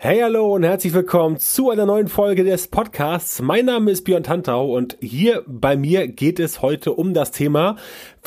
Hey, 0.00 0.20
hallo 0.20 0.54
und 0.54 0.62
herzlich 0.62 0.94
willkommen 0.94 1.38
zu 1.38 1.70
einer 1.70 1.84
neuen 1.84 2.06
Folge 2.06 2.44
des 2.44 2.68
Podcasts. 2.68 3.42
Mein 3.42 3.64
Name 3.64 3.90
ist 3.90 4.04
Björn 4.04 4.22
Tantau 4.22 4.72
und 4.76 4.96
hier 5.00 5.42
bei 5.48 5.76
mir 5.76 6.06
geht 6.06 6.38
es 6.38 6.62
heute 6.62 6.92
um 6.92 7.14
das 7.14 7.32
Thema, 7.32 7.74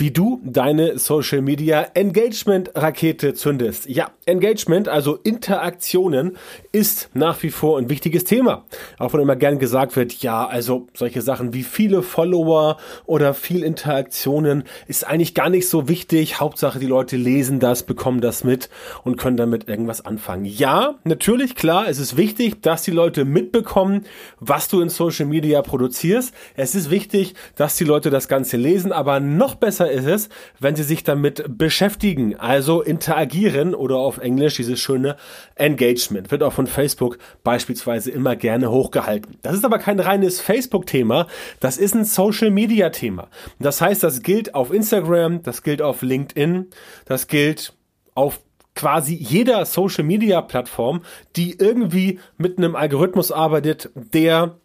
wie 0.02 0.10
du 0.10 0.42
deine 0.44 0.98
Social 0.98 1.44
Media 1.44 1.86
Engagement 1.94 2.72
Rakete 2.74 3.36
zündest. 3.36 3.88
Ja, 3.88 4.10
Engagement, 4.26 4.90
also 4.90 5.18
Interaktionen, 5.18 6.38
ist 6.72 7.12
nach 7.14 7.44
wie 7.44 7.52
vor 7.52 7.78
ein 7.78 7.88
wichtiges 7.88 8.24
Thema. 8.24 8.66
Auch 8.98 9.14
wenn 9.14 9.20
immer 9.20 9.36
gern 9.36 9.60
gesagt 9.60 9.96
wird, 9.96 10.14
ja, 10.24 10.48
also 10.48 10.88
solche 10.96 11.22
Sachen 11.22 11.54
wie 11.54 11.62
viele 11.62 12.02
Follower 12.02 12.78
oder 13.06 13.36
viel 13.36 13.62
Interaktionen 13.62 14.64
ist 14.88 15.06
eigentlich 15.06 15.36
gar 15.36 15.52
nicht 15.52 15.70
so 15.70 15.88
wichtig. 15.88 16.40
Hauptsache, 16.40 16.80
die 16.80 16.88
Leute 16.88 17.16
lesen 17.16 17.60
das, 17.60 17.84
bekommen 17.84 18.22
das 18.22 18.44
mit 18.44 18.72
und 19.04 19.18
können 19.18 19.38
damit 19.38 19.70
irgendwas 19.70 20.04
anfangen. 20.04 20.46
Ja, 20.46 20.96
natürlich, 21.04 21.54
klar, 21.54 21.88
es 21.88 22.00
ist 22.00 22.18
wichtig, 22.18 22.64
dass 22.64 22.82
die 22.82 22.90
Leute 22.90 23.24
mitbekommen, 23.24 24.06
was 24.40 24.68
du 24.68 24.82
in 24.82 24.90
Social 24.90 25.28
Media 25.28 25.62
produzierst. 25.62 26.34
Es 26.56 26.74
ist 26.74 26.90
wichtig, 26.90 27.36
dass 27.56 27.76
die 27.76 27.84
Leute 27.84 28.10
das 28.10 28.28
Ganze 28.28 28.58
lesen, 28.58 28.92
aber 28.92 29.20
noch 29.20 29.54
besser 29.54 29.91
ist 29.92 30.06
es, 30.06 30.30
wenn 30.60 30.76
sie 30.76 30.84
sich 30.84 31.04
damit 31.04 31.58
beschäftigen, 31.58 32.36
also 32.36 32.82
interagieren 32.82 33.76
oder 33.76 33.98
auf 33.98 34.18
Englisch 34.18 34.56
dieses 34.56 34.80
schöne 34.80 35.16
Engagement. 35.56 36.32
Wird 36.32 36.44
auch 36.44 36.54
von 36.54 36.68
Facebook 36.68 37.18
beispielsweise 37.44 38.12
immer 38.12 38.36
gerne 38.36 38.72
hochgehalten. 38.72 39.38
Das 39.42 39.54
ist 39.54 39.66
aber 39.66 39.80
kein 39.80 40.00
reines 40.00 40.42
Facebook-Thema, 40.42 41.28
das 41.60 41.78
ist 41.78 41.96
ein 41.96 42.06
Social-Media-Thema. 42.06 43.30
Das 43.60 43.82
heißt, 43.82 44.04
das 44.04 44.22
gilt 44.22 44.56
auf 44.56 44.74
Instagram, 44.74 45.44
das 45.44 45.64
gilt 45.64 45.82
auf 45.82 46.02
LinkedIn, 46.02 46.68
das 47.06 47.28
gilt 47.28 47.74
auf 48.16 48.40
quasi 48.76 49.16
jeder 49.16 49.66
Social 49.66 50.04
Media 50.04 50.42
Plattform, 50.42 51.02
die 51.36 51.58
irgendwie 51.60 52.20
mit 52.38 52.58
einem 52.58 52.76
Algorithmus 52.76 53.32
arbeitet, 53.32 53.90
der 53.96 54.56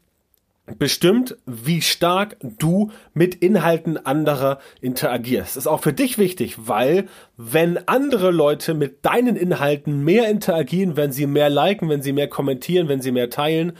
bestimmt, 0.78 1.36
wie 1.46 1.80
stark 1.80 2.36
du 2.40 2.90
mit 3.14 3.36
Inhalten 3.36 4.04
anderer 4.04 4.58
interagierst. 4.80 5.56
Das 5.56 5.64
ist 5.64 5.66
auch 5.66 5.82
für 5.82 5.92
dich 5.92 6.18
wichtig, 6.18 6.56
weil 6.58 7.06
wenn 7.36 7.86
andere 7.88 8.30
Leute 8.30 8.74
mit 8.74 9.04
deinen 9.04 9.36
Inhalten 9.36 10.02
mehr 10.04 10.28
interagieren, 10.28 10.96
wenn 10.96 11.12
sie 11.12 11.26
mehr 11.26 11.50
liken, 11.50 11.88
wenn 11.88 12.02
sie 12.02 12.12
mehr 12.12 12.28
kommentieren, 12.28 12.88
wenn 12.88 13.00
sie 13.00 13.12
mehr 13.12 13.30
teilen, 13.30 13.72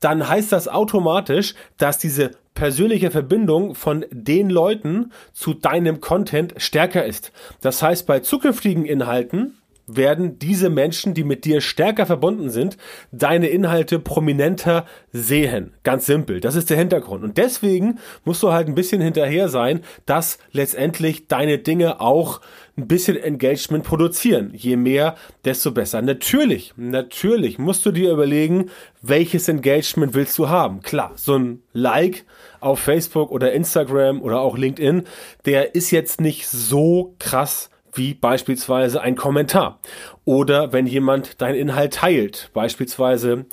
dann 0.00 0.26
heißt 0.26 0.50
das 0.50 0.66
automatisch, 0.66 1.54
dass 1.76 1.98
diese 1.98 2.30
persönliche 2.54 3.10
Verbindung 3.10 3.74
von 3.74 4.06
den 4.10 4.50
Leuten 4.50 5.12
zu 5.32 5.54
deinem 5.54 6.00
Content 6.00 6.54
stärker 6.56 7.04
ist. 7.04 7.32
Das 7.60 7.82
heißt, 7.82 8.06
bei 8.06 8.20
zukünftigen 8.20 8.86
Inhalten 8.86 9.59
werden 9.96 10.38
diese 10.38 10.70
Menschen, 10.70 11.14
die 11.14 11.24
mit 11.24 11.44
dir 11.44 11.60
stärker 11.60 12.06
verbunden 12.06 12.50
sind, 12.50 12.76
deine 13.12 13.48
Inhalte 13.48 13.98
prominenter 13.98 14.86
sehen. 15.12 15.74
Ganz 15.82 16.06
simpel. 16.06 16.40
Das 16.40 16.54
ist 16.54 16.70
der 16.70 16.76
Hintergrund. 16.76 17.24
Und 17.24 17.38
deswegen 17.38 17.98
musst 18.24 18.42
du 18.42 18.52
halt 18.52 18.68
ein 18.68 18.74
bisschen 18.74 19.00
hinterher 19.00 19.48
sein, 19.48 19.80
dass 20.06 20.38
letztendlich 20.52 21.28
deine 21.28 21.58
Dinge 21.58 22.00
auch 22.00 22.40
ein 22.76 22.88
bisschen 22.88 23.16
Engagement 23.16 23.84
produzieren. 23.84 24.52
Je 24.54 24.76
mehr, 24.76 25.16
desto 25.44 25.72
besser. 25.72 26.02
Natürlich, 26.02 26.72
natürlich 26.76 27.58
musst 27.58 27.84
du 27.84 27.92
dir 27.92 28.12
überlegen, 28.12 28.70
welches 29.02 29.48
Engagement 29.48 30.14
willst 30.14 30.38
du 30.38 30.48
haben. 30.48 30.80
Klar, 30.80 31.12
so 31.16 31.36
ein 31.36 31.62
Like 31.72 32.24
auf 32.60 32.80
Facebook 32.80 33.30
oder 33.30 33.52
Instagram 33.52 34.22
oder 34.22 34.40
auch 34.40 34.56
LinkedIn, 34.56 35.04
der 35.44 35.74
ist 35.74 35.90
jetzt 35.90 36.20
nicht 36.20 36.48
so 36.48 37.14
krass 37.18 37.70
wie 37.94 38.14
beispielsweise 38.14 39.00
ein 39.00 39.16
Kommentar. 39.16 39.80
Oder 40.24 40.72
wenn 40.72 40.86
jemand 40.86 41.40
deinen 41.40 41.56
Inhalt 41.56 41.94
teilt, 41.94 42.50
beispielsweise 42.54 43.46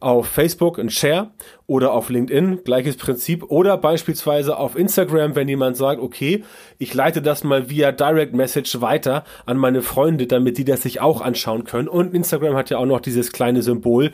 auf 0.00 0.26
Facebook 0.26 0.78
ein 0.78 0.90
Share 0.90 1.30
oder 1.66 1.92
auf 1.92 2.10
LinkedIn, 2.10 2.64
gleiches 2.64 2.96
Prinzip. 2.96 3.44
Oder 3.44 3.76
beispielsweise 3.76 4.56
auf 4.56 4.76
Instagram, 4.76 5.36
wenn 5.36 5.48
jemand 5.48 5.76
sagt, 5.76 6.00
okay, 6.00 6.44
ich 6.78 6.92
leite 6.94 7.22
das 7.22 7.44
mal 7.44 7.70
via 7.70 7.92
Direct 7.92 8.34
Message 8.34 8.80
weiter 8.80 9.24
an 9.46 9.56
meine 9.56 9.82
Freunde, 9.82 10.26
damit 10.26 10.58
die 10.58 10.64
das 10.64 10.82
sich 10.82 11.00
auch 11.00 11.20
anschauen 11.20 11.64
können. 11.64 11.88
Und 11.88 12.14
Instagram 12.14 12.56
hat 12.56 12.70
ja 12.70 12.78
auch 12.78 12.86
noch 12.86 13.00
dieses 13.00 13.32
kleine 13.32 13.62
Symbol 13.62 14.10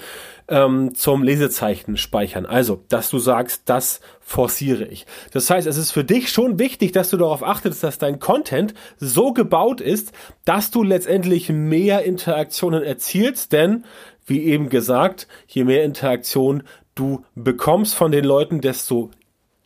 ähm, 0.49 0.95
zum 0.95 1.23
Lesezeichen 1.23 1.97
speichern. 1.97 2.47
Also, 2.47 2.85
dass 2.89 3.11
du 3.11 3.19
sagst, 3.19 3.63
das 3.67 4.01
forciere 4.21 4.85
ich. 4.85 5.07
Das 5.33 5.49
heißt, 5.49 5.67
es 5.67 5.77
ist 5.77 5.93
für 5.93 6.05
dich 6.05 6.31
schon 6.31 6.59
wichtig, 6.59 6.93
dass 6.93 7.11
du 7.11 7.17
darauf 7.17 7.43
achtest, 7.43 7.83
dass 7.83 7.99
dein 7.99 8.19
Content 8.19 8.75
so 8.99 9.33
gebaut 9.33 9.81
ist, 9.81 10.13
dass 10.45 10.71
du 10.71 10.83
letztendlich 10.83 11.49
mehr 11.49 12.05
Interaktionen 12.05 12.83
erzielst, 12.83 13.53
denn 13.53 13.85
wie 14.27 14.45
eben 14.45 14.69
gesagt, 14.69 15.27
je 15.47 15.65
mehr 15.65 15.85
Interaktion 15.85 16.63
du 16.99 17.25
bekommst 17.35 17.95
von 17.95 18.13
den 18.13 18.25
Leuten, 18.25 18.61
desto 18.61 19.11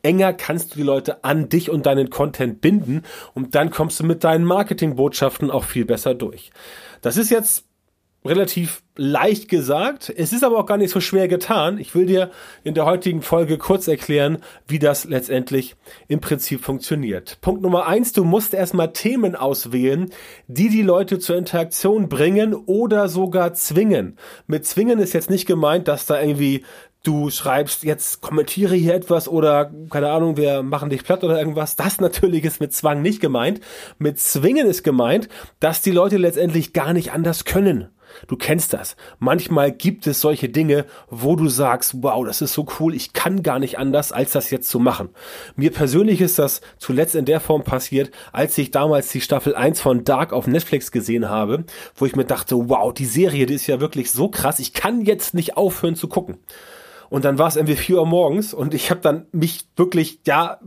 enger 0.03 0.32
kannst 0.32 0.72
du 0.72 0.76
die 0.76 0.82
Leute 0.82 1.25
an 1.25 1.48
dich 1.48 1.70
und 1.70 1.87
deinen 1.87 2.10
Content 2.10 2.60
binden 2.60 3.03
und 3.34 3.54
dann 3.54 3.70
kommst 3.70 4.00
du 4.00 4.04
mit 4.04 4.25
deinen 4.25 4.44
Marketingbotschaften 4.44 5.50
auch 5.50 5.65
viel 5.65 5.84
besser 5.84 6.15
durch. 6.15 6.50
Das 7.00 7.16
ist 7.16 7.31
jetzt 7.31 7.65
relativ 8.25 8.82
leicht 8.97 9.48
gesagt. 9.48 10.12
Es 10.15 10.32
ist 10.32 10.44
aber 10.44 10.59
auch 10.59 10.66
gar 10.66 10.76
nicht 10.76 10.92
so 10.92 11.00
schwer 11.00 11.26
getan. 11.26 11.78
Ich 11.78 11.94
will 11.94 12.06
dir 12.06 12.31
in 12.62 12.75
der 12.75 12.84
heutigen 12.84 13.22
Folge 13.22 13.59
kurz 13.59 13.88
erklären, 13.88 14.38
wie 14.69 14.78
das 14.78 15.04
letztendlich 15.04 15.75
im 16.09 16.21
Prinzip 16.21 16.62
funktioniert. 16.62 17.38
Punkt 17.41 17.62
Nummer 17.62 17.87
eins, 17.87 18.12
du 18.12 18.22
musst 18.22 18.54
erstmal 18.54 18.92
Themen 18.92 19.34
auswählen, 19.34 20.10
die 20.47 20.69
die 20.69 20.82
Leute 20.82 21.19
zur 21.19 21.37
Interaktion 21.37 22.09
bringen 22.09 22.54
oder 22.54 23.09
sogar 23.09 23.54
zwingen. 23.54 24.19
Mit 24.47 24.66
zwingen 24.66 25.00
ist 25.00 25.15
jetzt 25.15 25.31
nicht 25.31 25.47
gemeint, 25.47 25.88
dass 25.88 26.06
da 26.06 26.21
irgendwie 26.21 26.65
du 27.02 27.30
schreibst, 27.30 27.82
jetzt 27.82 28.20
kommentiere 28.20 28.74
hier 28.74 28.94
etwas 28.94 29.28
oder 29.28 29.72
keine 29.90 30.10
Ahnung, 30.10 30.36
wir 30.36 30.62
machen 30.62 30.90
dich 30.90 31.04
platt 31.04 31.24
oder 31.24 31.38
irgendwas. 31.38 31.76
Das 31.76 32.00
natürlich 32.00 32.44
ist 32.44 32.60
mit 32.60 32.72
Zwang 32.72 33.02
nicht 33.02 33.20
gemeint. 33.20 33.60
Mit 33.98 34.18
Zwingen 34.18 34.66
ist 34.66 34.82
gemeint, 34.82 35.28
dass 35.60 35.82
die 35.82 35.91
Leute 35.91 36.16
letztendlich 36.16 36.72
gar 36.72 36.92
nicht 36.92 37.12
anders 37.12 37.44
können. 37.44 37.88
Du 38.26 38.36
kennst 38.36 38.74
das. 38.74 38.96
Manchmal 39.18 39.72
gibt 39.72 40.06
es 40.06 40.20
solche 40.20 40.48
Dinge, 40.48 40.84
wo 41.08 41.34
du 41.34 41.48
sagst, 41.48 41.94
wow, 42.02 42.24
das 42.24 42.42
ist 42.42 42.52
so 42.52 42.66
cool, 42.78 42.94
ich 42.94 43.14
kann 43.14 43.42
gar 43.42 43.58
nicht 43.58 43.78
anders, 43.78 44.12
als 44.12 44.32
das 44.32 44.50
jetzt 44.50 44.68
zu 44.68 44.78
machen. 44.78 45.08
Mir 45.56 45.72
persönlich 45.72 46.20
ist 46.20 46.38
das 46.38 46.60
zuletzt 46.78 47.14
in 47.14 47.24
der 47.24 47.41
Form 47.41 47.64
passiert, 47.64 48.10
als 48.32 48.56
ich 48.58 48.70
damals 48.70 49.10
die 49.10 49.22
Staffel 49.22 49.54
1 49.54 49.80
von 49.80 50.04
Dark 50.04 50.32
auf 50.32 50.46
Netflix 50.46 50.92
gesehen 50.92 51.30
habe, 51.30 51.64
wo 51.96 52.06
ich 52.06 52.16
mir 52.16 52.26
dachte, 52.26 52.68
wow, 52.68 52.92
die 52.92 53.06
Serie, 53.06 53.46
die 53.46 53.54
ist 53.54 53.66
ja 53.66 53.80
wirklich 53.80 54.10
so 54.10 54.28
krass, 54.28 54.58
ich 54.58 54.72
kann 54.72 55.00
jetzt 55.02 55.34
nicht 55.34 55.56
aufhören 55.56 55.96
zu 55.96 56.08
gucken. 56.08 56.38
Und 57.12 57.26
dann 57.26 57.36
war 57.36 57.46
es 57.46 57.56
irgendwie 57.56 57.76
4 57.76 57.98
Uhr 57.98 58.06
morgens 58.06 58.54
und 58.54 58.72
ich 58.72 58.90
habe 58.90 59.02
dann 59.02 59.26
mich 59.32 59.66
wirklich, 59.76 60.20
ja, 60.26 60.58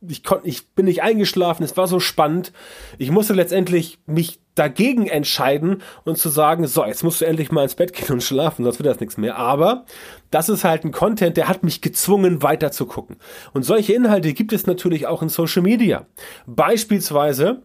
ich 0.00 0.24
konnte, 0.24 0.48
ich 0.48 0.70
bin 0.70 0.86
nicht 0.86 1.02
eingeschlafen, 1.02 1.62
es 1.62 1.76
war 1.76 1.88
so 1.88 2.00
spannend. 2.00 2.54
Ich 2.96 3.10
musste 3.10 3.34
letztendlich 3.34 3.98
mich 4.06 4.40
dagegen 4.54 5.08
entscheiden 5.08 5.82
und 6.04 6.16
zu 6.16 6.30
sagen, 6.30 6.66
so, 6.66 6.86
jetzt 6.86 7.04
musst 7.04 7.20
du 7.20 7.26
endlich 7.26 7.52
mal 7.52 7.64
ins 7.64 7.74
Bett 7.74 7.92
gehen 7.92 8.14
und 8.14 8.22
schlafen, 8.22 8.64
sonst 8.64 8.78
wird 8.78 8.86
das 8.86 9.00
nichts 9.00 9.18
mehr. 9.18 9.36
Aber 9.36 9.84
das 10.30 10.48
ist 10.48 10.64
halt 10.64 10.86
ein 10.86 10.90
Content, 10.90 11.36
der 11.36 11.48
hat 11.48 11.64
mich 11.64 11.82
gezwungen, 11.82 12.42
weiter 12.42 12.72
zu 12.72 12.86
gucken. 12.86 13.16
Und 13.52 13.64
solche 13.64 13.92
Inhalte 13.92 14.32
gibt 14.32 14.54
es 14.54 14.66
natürlich 14.66 15.06
auch 15.06 15.20
in 15.20 15.28
Social 15.28 15.60
Media. 15.60 16.06
Beispielsweise, 16.46 17.60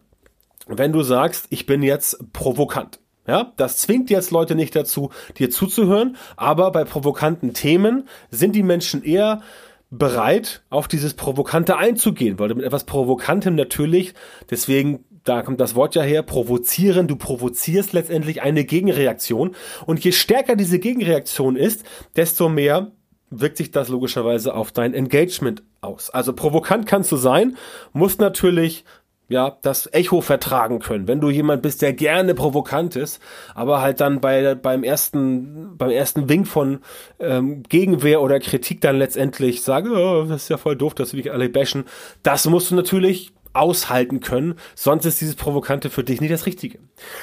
wenn 0.68 0.92
du 0.92 1.04
sagst, 1.04 1.46
ich 1.52 1.66
bin 1.66 1.82
jetzt 1.84 2.34
provokant. 2.34 3.00
Ja, 3.28 3.54
das 3.58 3.78
zwingt 3.78 4.10
jetzt 4.10 4.32
Leute 4.32 4.56
nicht 4.56 4.76
dazu, 4.76 5.10
dir 5.38 5.50
zuzuhören, 5.50 6.16
aber 6.36 6.72
bei 6.72 6.84
provokanten 6.84 7.54
Themen 7.54 8.08
sind 8.30 8.56
die 8.56 8.64
Menschen 8.64 9.04
eher 9.04 9.42
bereit, 9.90 10.64
auf 10.70 10.88
dieses 10.88 11.14
Provokante 11.14 11.78
einzugehen, 11.78 12.40
weil 12.40 12.50
du 12.50 12.56
mit 12.56 12.66
etwas 12.66 12.84
Provokantem 12.84 13.56
natürlich, 13.56 14.14
deswegen, 14.50 15.06
da 15.24 15.42
kommt 15.42 15.60
das 15.60 15.76
Wort 15.76 15.96
ja 15.96 16.04
her, 16.04 16.22
provozieren, 16.22 17.08
du 17.08 17.16
provozierst 17.16 17.94
letztendlich 17.94 18.42
eine 18.42 18.64
Gegenreaktion. 18.64 19.56
Und 19.86 20.04
je 20.04 20.12
stärker 20.12 20.56
diese 20.56 20.80
Gegenreaktion 20.80 21.56
ist, 21.56 21.84
desto 22.16 22.50
mehr 22.50 22.92
wirkt 23.32 23.58
sich 23.58 23.72
das 23.72 23.90
logischerweise 23.90 24.54
auf 24.54 24.72
dein 24.72 24.94
Engagement 24.94 25.64
aus. 25.82 26.10
Also 26.10 26.34
provokant 26.34 26.86
kannst 26.86 27.12
du 27.12 27.18
sein, 27.18 27.58
musst 27.92 28.20
natürlich 28.20 28.86
ja, 29.28 29.58
das 29.62 29.90
Echo 29.92 30.22
vertragen 30.22 30.80
können. 30.80 31.08
Wenn 31.08 31.20
du 31.20 31.30
jemand 31.30 31.62
bist, 31.62 31.82
der 31.82 31.94
gerne 31.94 32.36
provokant 32.36 32.96
ist, 32.96 33.22
aber 33.56 33.82
halt 33.82 34.00
dann 34.00 34.22
bei, 34.22 34.56
beim 34.56 34.84
ersten, 34.84 35.78
beim 35.78 35.90
ersten 35.90 36.30
Wink 36.30 36.48
von 36.48 36.80
ähm, 37.20 37.64
Gegenwehr 37.64 38.22
oder 38.22 38.40
Kritik 38.40 38.82
dann 38.82 38.98
letztendlich 38.98 39.64
sagen, 39.64 39.92
oh, 39.92 40.26
das 40.26 40.44
ist 40.44 40.50
ja 40.50 40.58
voll 40.58 40.76
doof, 40.76 40.94
dass 40.94 41.14
wir 41.14 41.22
dich 41.22 41.32
alle 41.32 41.50
bashen, 41.50 41.86
das 42.24 42.46
musst 42.46 42.72
du 42.72 42.76
natürlich 42.76 43.34
aushalten 43.54 44.20
können, 44.20 44.56
sonst 44.76 45.06
ist 45.06 45.22
dieses 45.22 45.36
Provokante 45.36 45.90
für 45.90 46.04
dich 46.04 46.22
nicht 46.22 46.34
das 46.34 46.46
Richtige. 46.46 46.80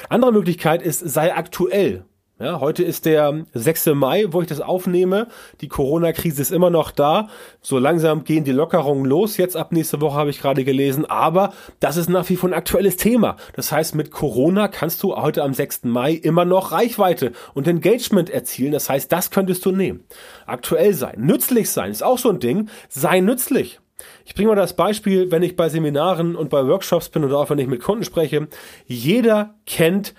Andere 0.09 0.33
Möglichkeit 0.33 0.81
ist, 0.81 0.99
sei 0.99 1.33
aktuell. 1.33 2.05
Ja, 2.43 2.59
heute 2.59 2.83
ist 2.83 3.05
der 3.05 3.45
6. 3.53 3.85
Mai, 3.93 4.25
wo 4.31 4.41
ich 4.41 4.49
das 4.49 4.59
aufnehme. 4.59 5.27
Die 5.61 5.69
Corona-Krise 5.69 6.41
ist 6.41 6.51
immer 6.51 6.69
noch 6.69 6.91
da. 6.91 7.29
So 7.61 7.79
langsam 7.79 8.25
gehen 8.25 8.43
die 8.43 8.51
Lockerungen 8.51 9.05
los. 9.05 9.37
Jetzt 9.37 9.55
ab 9.55 9.71
nächste 9.71 10.01
Woche 10.01 10.17
habe 10.17 10.29
ich 10.29 10.41
gerade 10.41 10.65
gelesen. 10.65 11.05
Aber 11.05 11.53
das 11.79 11.95
ist 11.95 12.09
nach 12.09 12.27
wie 12.27 12.35
vor 12.35 12.49
ein 12.49 12.53
aktuelles 12.53 12.97
Thema. 12.97 13.37
Das 13.53 13.71
heißt, 13.71 13.95
mit 13.95 14.11
Corona 14.11 14.67
kannst 14.67 15.01
du 15.03 15.15
heute 15.15 15.41
am 15.41 15.53
6. 15.53 15.85
Mai 15.85 16.11
immer 16.11 16.43
noch 16.43 16.73
Reichweite 16.73 17.31
und 17.53 17.65
Engagement 17.65 18.29
erzielen. 18.29 18.73
Das 18.73 18.89
heißt, 18.89 19.09
das 19.09 19.31
könntest 19.31 19.65
du 19.65 19.71
nehmen. 19.71 20.03
Aktuell 20.45 20.93
sein, 20.93 21.21
nützlich 21.21 21.69
sein 21.69 21.91
ist 21.91 22.03
auch 22.03 22.17
so 22.17 22.27
ein 22.27 22.41
Ding. 22.41 22.67
Sei 22.89 23.21
nützlich. 23.21 23.79
Ich 24.25 24.35
bringe 24.35 24.49
mal 24.49 24.55
das 24.55 24.75
Beispiel, 24.75 25.31
wenn 25.31 25.43
ich 25.43 25.55
bei 25.55 25.69
Seminaren 25.69 26.35
und 26.35 26.49
bei 26.49 26.67
Workshops 26.67 27.07
bin 27.07 27.23
oder 27.23 27.37
auch 27.37 27.49
wenn 27.49 27.59
ich 27.59 27.67
mit 27.67 27.81
Kunden 27.81 28.03
spreche. 28.03 28.49
Jeder 28.85 29.55
kennt 29.65 30.13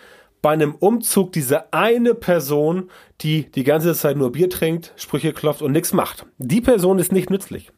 bei 0.45 0.51
einem 0.51 0.75
Umzug 0.75 1.33
diese 1.33 1.73
eine 1.73 2.15
Person, 2.15 2.91
die 3.23 3.51
die 3.51 3.65
ganze 3.65 3.95
Zeit 3.95 4.19
nur 4.19 4.31
Bier 4.31 4.51
trinkt, 4.51 4.93
Sprüche 4.95 5.33
klopft 5.33 5.63
und 5.63 5.73
nichts 5.73 5.95
macht. 5.95 6.27
Die 6.37 6.61
Person 6.61 6.99
ist 6.99 7.13
nicht 7.13 7.31
nützlich. 7.31 7.73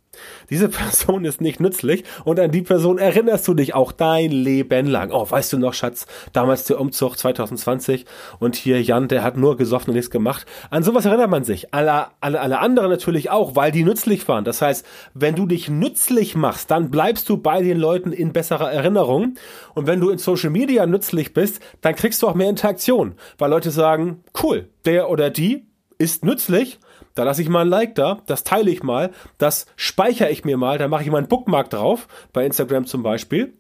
Diese 0.51 0.69
Person 0.77 1.25
ist 1.25 1.41
nicht 1.41 1.61
nützlich 1.61 2.05
und 2.25 2.41
an 2.41 2.51
die 2.51 2.63
Person 2.63 2.99
erinnerst 2.99 3.47
du 3.49 3.55
dich 3.55 3.75
auch 3.75 3.93
dein 3.93 4.31
Leben 4.31 4.87
lang. 4.87 5.11
Oh, 5.13 5.31
weißt 5.31 5.53
du 5.53 5.59
noch, 5.59 5.75
Schatz, 5.75 6.07
damals 6.33 6.65
der 6.65 6.81
Umzug 6.81 7.17
2020 7.17 8.05
und 8.39 8.57
hier 8.57 8.83
Jan, 8.83 9.09
der 9.09 9.23
hat 9.23 9.37
nur 9.37 9.57
gesoffen 9.57 9.91
und 9.91 9.97
nichts 9.97 10.11
gemacht. 10.11 10.47
An 10.71 10.83
sowas 10.83 11.05
erinnert 11.05 11.31
man 11.31 11.45
sich. 11.45 11.73
Alle, 11.75 12.07
alle, 12.21 12.41
alle 12.41 12.59
anderen 12.59 12.91
natürlich 12.91 13.31
auch, 13.31 13.57
weil 13.57 13.73
die 13.73 13.85
nützlich 13.85 14.27
waren. 14.29 14.45
Das 14.45 14.63
heißt, 14.63 14.87
wenn 15.15 15.35
du 15.35 15.47
dich 15.47 15.69
nützlich 15.69 16.35
machst, 16.35 16.71
dann 16.71 16.91
bleibst 16.91 17.29
du 17.29 17.37
bei 17.37 17.63
den 17.63 17.79
Leuten 17.79 18.13
in 18.13 18.33
besserer 18.33 18.71
Erinnerung. 18.73 19.35
Und 19.75 19.87
wenn 19.87 20.01
du 20.01 20.11
in 20.11 20.19
Social 20.19 20.51
Media 20.51 20.87
nützlich 20.87 21.33
bist, 21.35 21.61
dann 21.81 21.95
kriegst 21.95 22.23
du 22.23 22.29
auch 22.29 22.35
mehr 22.35 22.51
Interaktion, 22.51 23.15
weil 23.39 23.51
Leute 23.51 23.71
sagen, 23.71 24.23
cool, 24.43 24.69
der 24.85 25.11
oder 25.11 25.31
die 25.31 25.67
ist 25.99 26.25
nützlich 26.25 26.79
da 27.17 27.25
lasse 27.25 27.43
ich 27.43 27.49
mal 27.49 27.63
ein 27.63 27.69
Like 27.69 27.97
da, 27.97 28.23
das 28.27 28.45
teile 28.45 28.71
ich 28.71 28.85
mal, 28.85 29.11
das 29.39 29.67
speichere 29.75 30.31
ich 30.31 30.45
mir 30.45 30.57
mal, 30.57 30.79
da 30.79 30.87
mache 30.87 31.03
ich 31.03 31.11
mal 31.11 31.19
einen 31.19 31.29
Bookmark 31.29 31.71
drauf, 31.71 32.07
bei 32.33 32.47
Instagram 32.47 32.87
zum 32.87 33.03
Beispiel. 33.03 33.55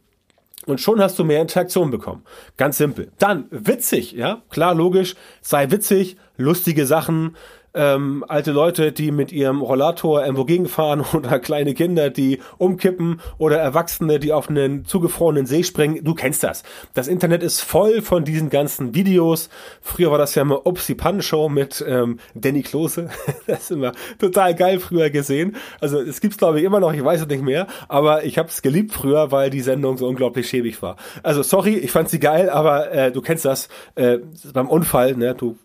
Und 0.67 0.81
schon 0.81 1.01
hast 1.01 1.19
du 1.19 1.25
mehr 1.25 1.41
Interaktion 1.41 1.91
bekommen. 1.91 2.25
Ganz 2.57 2.77
simpel. 2.77 3.13
Dann 3.19 3.47
witzig, 3.51 4.13
ja, 4.13 4.43
klar, 4.51 4.75
logisch, 4.75 5.15
sei 5.41 5.71
witzig, 5.71 6.17
lustige 6.37 6.87
Sachen, 6.87 7.37
ähm, 7.77 8.25
alte 8.27 8.53
Leute, 8.53 8.91
die 8.91 9.11
mit 9.11 9.31
ihrem 9.33 9.61
Rollator 9.61 10.23
irgendwo 10.23 10.45
gegenfahren 10.45 11.05
oder 11.13 11.39
kleine 11.39 11.75
Kinder, 11.75 12.11
die 12.11 12.41
umkippen 12.59 13.21
oder 13.39 13.59
Erwachsene, 13.59 14.19
die 14.19 14.33
auf 14.33 14.49
einen 14.49 14.85
zugefrorenen 14.85 15.47
See 15.47 15.63
springen. 15.63 16.03
Du 16.03 16.15
kennst 16.15 16.43
das. 16.43 16.63
Das 16.95 17.07
Internet 17.07 17.43
ist 17.43 17.61
voll 17.61 18.03
von 18.03 18.25
diesen 18.25 18.51
ganzen 18.51 18.95
Videos. 18.95 19.51
Früher 19.81 20.11
war 20.11 20.19
das 20.19 20.35
ja 20.35 20.43
immer 20.43 20.67
Upsi 20.67 20.95
Pan 20.95 21.23
Show 21.23 21.49
mit 21.49 21.85
ähm, 21.87 22.19
Danny 22.35 22.63
Klose. 22.63 23.11
das 23.47 23.65
ist 23.65 23.71
immer 23.71 23.93
total 24.19 24.55
geil 24.55 24.81
früher 24.81 25.11
gesehen. 25.11 25.57
Also 25.81 26.01
es 26.01 26.21
gibt's 26.21 26.39
glaube 26.39 26.59
ich 26.59 26.65
immer 26.65 26.81
noch, 26.81 26.93
ich 26.93 27.05
weiß 27.05 27.23
es 27.23 27.27
nicht 27.29 27.43
mehr, 27.43 27.67
aber 27.89 28.25
ich 28.25 28.39
habe 28.39 28.49
es 28.49 28.63
geliebt 28.63 28.93
früher, 28.93 29.31
weil 29.31 29.51
die 29.51 29.61
Sendung 29.61 29.99
so 29.99 30.09
unglaublich 30.09 30.49
schäbig 30.49 30.81
war. 30.83 30.97
Also 31.23 31.43
sorry, 31.43 31.75
ich 31.75 31.91
fand 31.91 32.09
sie 32.09 32.19
geil, 32.19 32.49
aber 32.49 32.91
äh, 32.91 33.13
du 33.13 33.21
kennst 33.21 33.45
das 33.45 33.69
äh, 33.95 34.19
beim 34.53 34.69
Unfall, 34.69 35.17
ne? 35.17 35.35
Du 35.35 35.59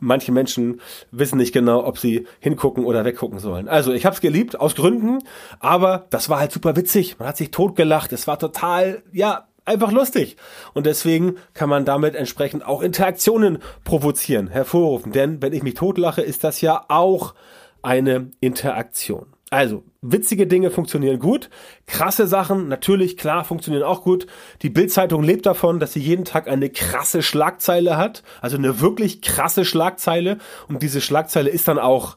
manche 0.00 0.32
Menschen 0.32 0.80
wissen 1.10 1.38
nicht 1.38 1.52
genau, 1.52 1.84
ob 1.84 1.98
sie 1.98 2.26
hingucken 2.40 2.84
oder 2.84 3.04
weggucken 3.04 3.38
sollen. 3.38 3.68
Also 3.68 3.92
ich 3.92 4.04
habe 4.06 4.14
es 4.14 4.20
geliebt 4.20 4.58
aus 4.58 4.74
Gründen, 4.74 5.18
aber 5.58 6.06
das 6.10 6.28
war 6.28 6.40
halt 6.40 6.52
super 6.52 6.76
witzig. 6.76 7.18
Man 7.18 7.28
hat 7.28 7.36
sich 7.36 7.50
totgelacht. 7.50 8.12
Es 8.12 8.26
war 8.26 8.38
total, 8.38 9.02
ja, 9.12 9.46
einfach 9.64 9.92
lustig. 9.92 10.36
Und 10.74 10.86
deswegen 10.86 11.36
kann 11.54 11.68
man 11.68 11.84
damit 11.84 12.14
entsprechend 12.14 12.66
auch 12.66 12.82
Interaktionen 12.82 13.58
provozieren, 13.84 14.48
hervorrufen. 14.48 15.12
Denn 15.12 15.40
wenn 15.42 15.52
ich 15.52 15.62
mich 15.62 15.74
totlache, 15.74 16.22
ist 16.22 16.44
das 16.44 16.60
ja 16.60 16.84
auch 16.88 17.34
eine 17.82 18.30
Interaktion. 18.40 19.26
Also, 19.52 19.82
witzige 20.00 20.46
Dinge 20.46 20.70
funktionieren 20.70 21.18
gut. 21.18 21.50
Krasse 21.86 22.28
Sachen, 22.28 22.68
natürlich, 22.68 23.16
klar, 23.16 23.44
funktionieren 23.44 23.82
auch 23.82 24.04
gut. 24.04 24.28
Die 24.62 24.70
Bildzeitung 24.70 25.24
lebt 25.24 25.44
davon, 25.44 25.80
dass 25.80 25.92
sie 25.92 26.00
jeden 26.00 26.24
Tag 26.24 26.46
eine 26.46 26.70
krasse 26.70 27.20
Schlagzeile 27.20 27.96
hat. 27.96 28.22
Also 28.40 28.56
eine 28.56 28.80
wirklich 28.80 29.22
krasse 29.22 29.64
Schlagzeile. 29.64 30.38
Und 30.68 30.82
diese 30.82 31.00
Schlagzeile 31.00 31.50
ist 31.50 31.66
dann 31.66 31.80
auch, 31.80 32.16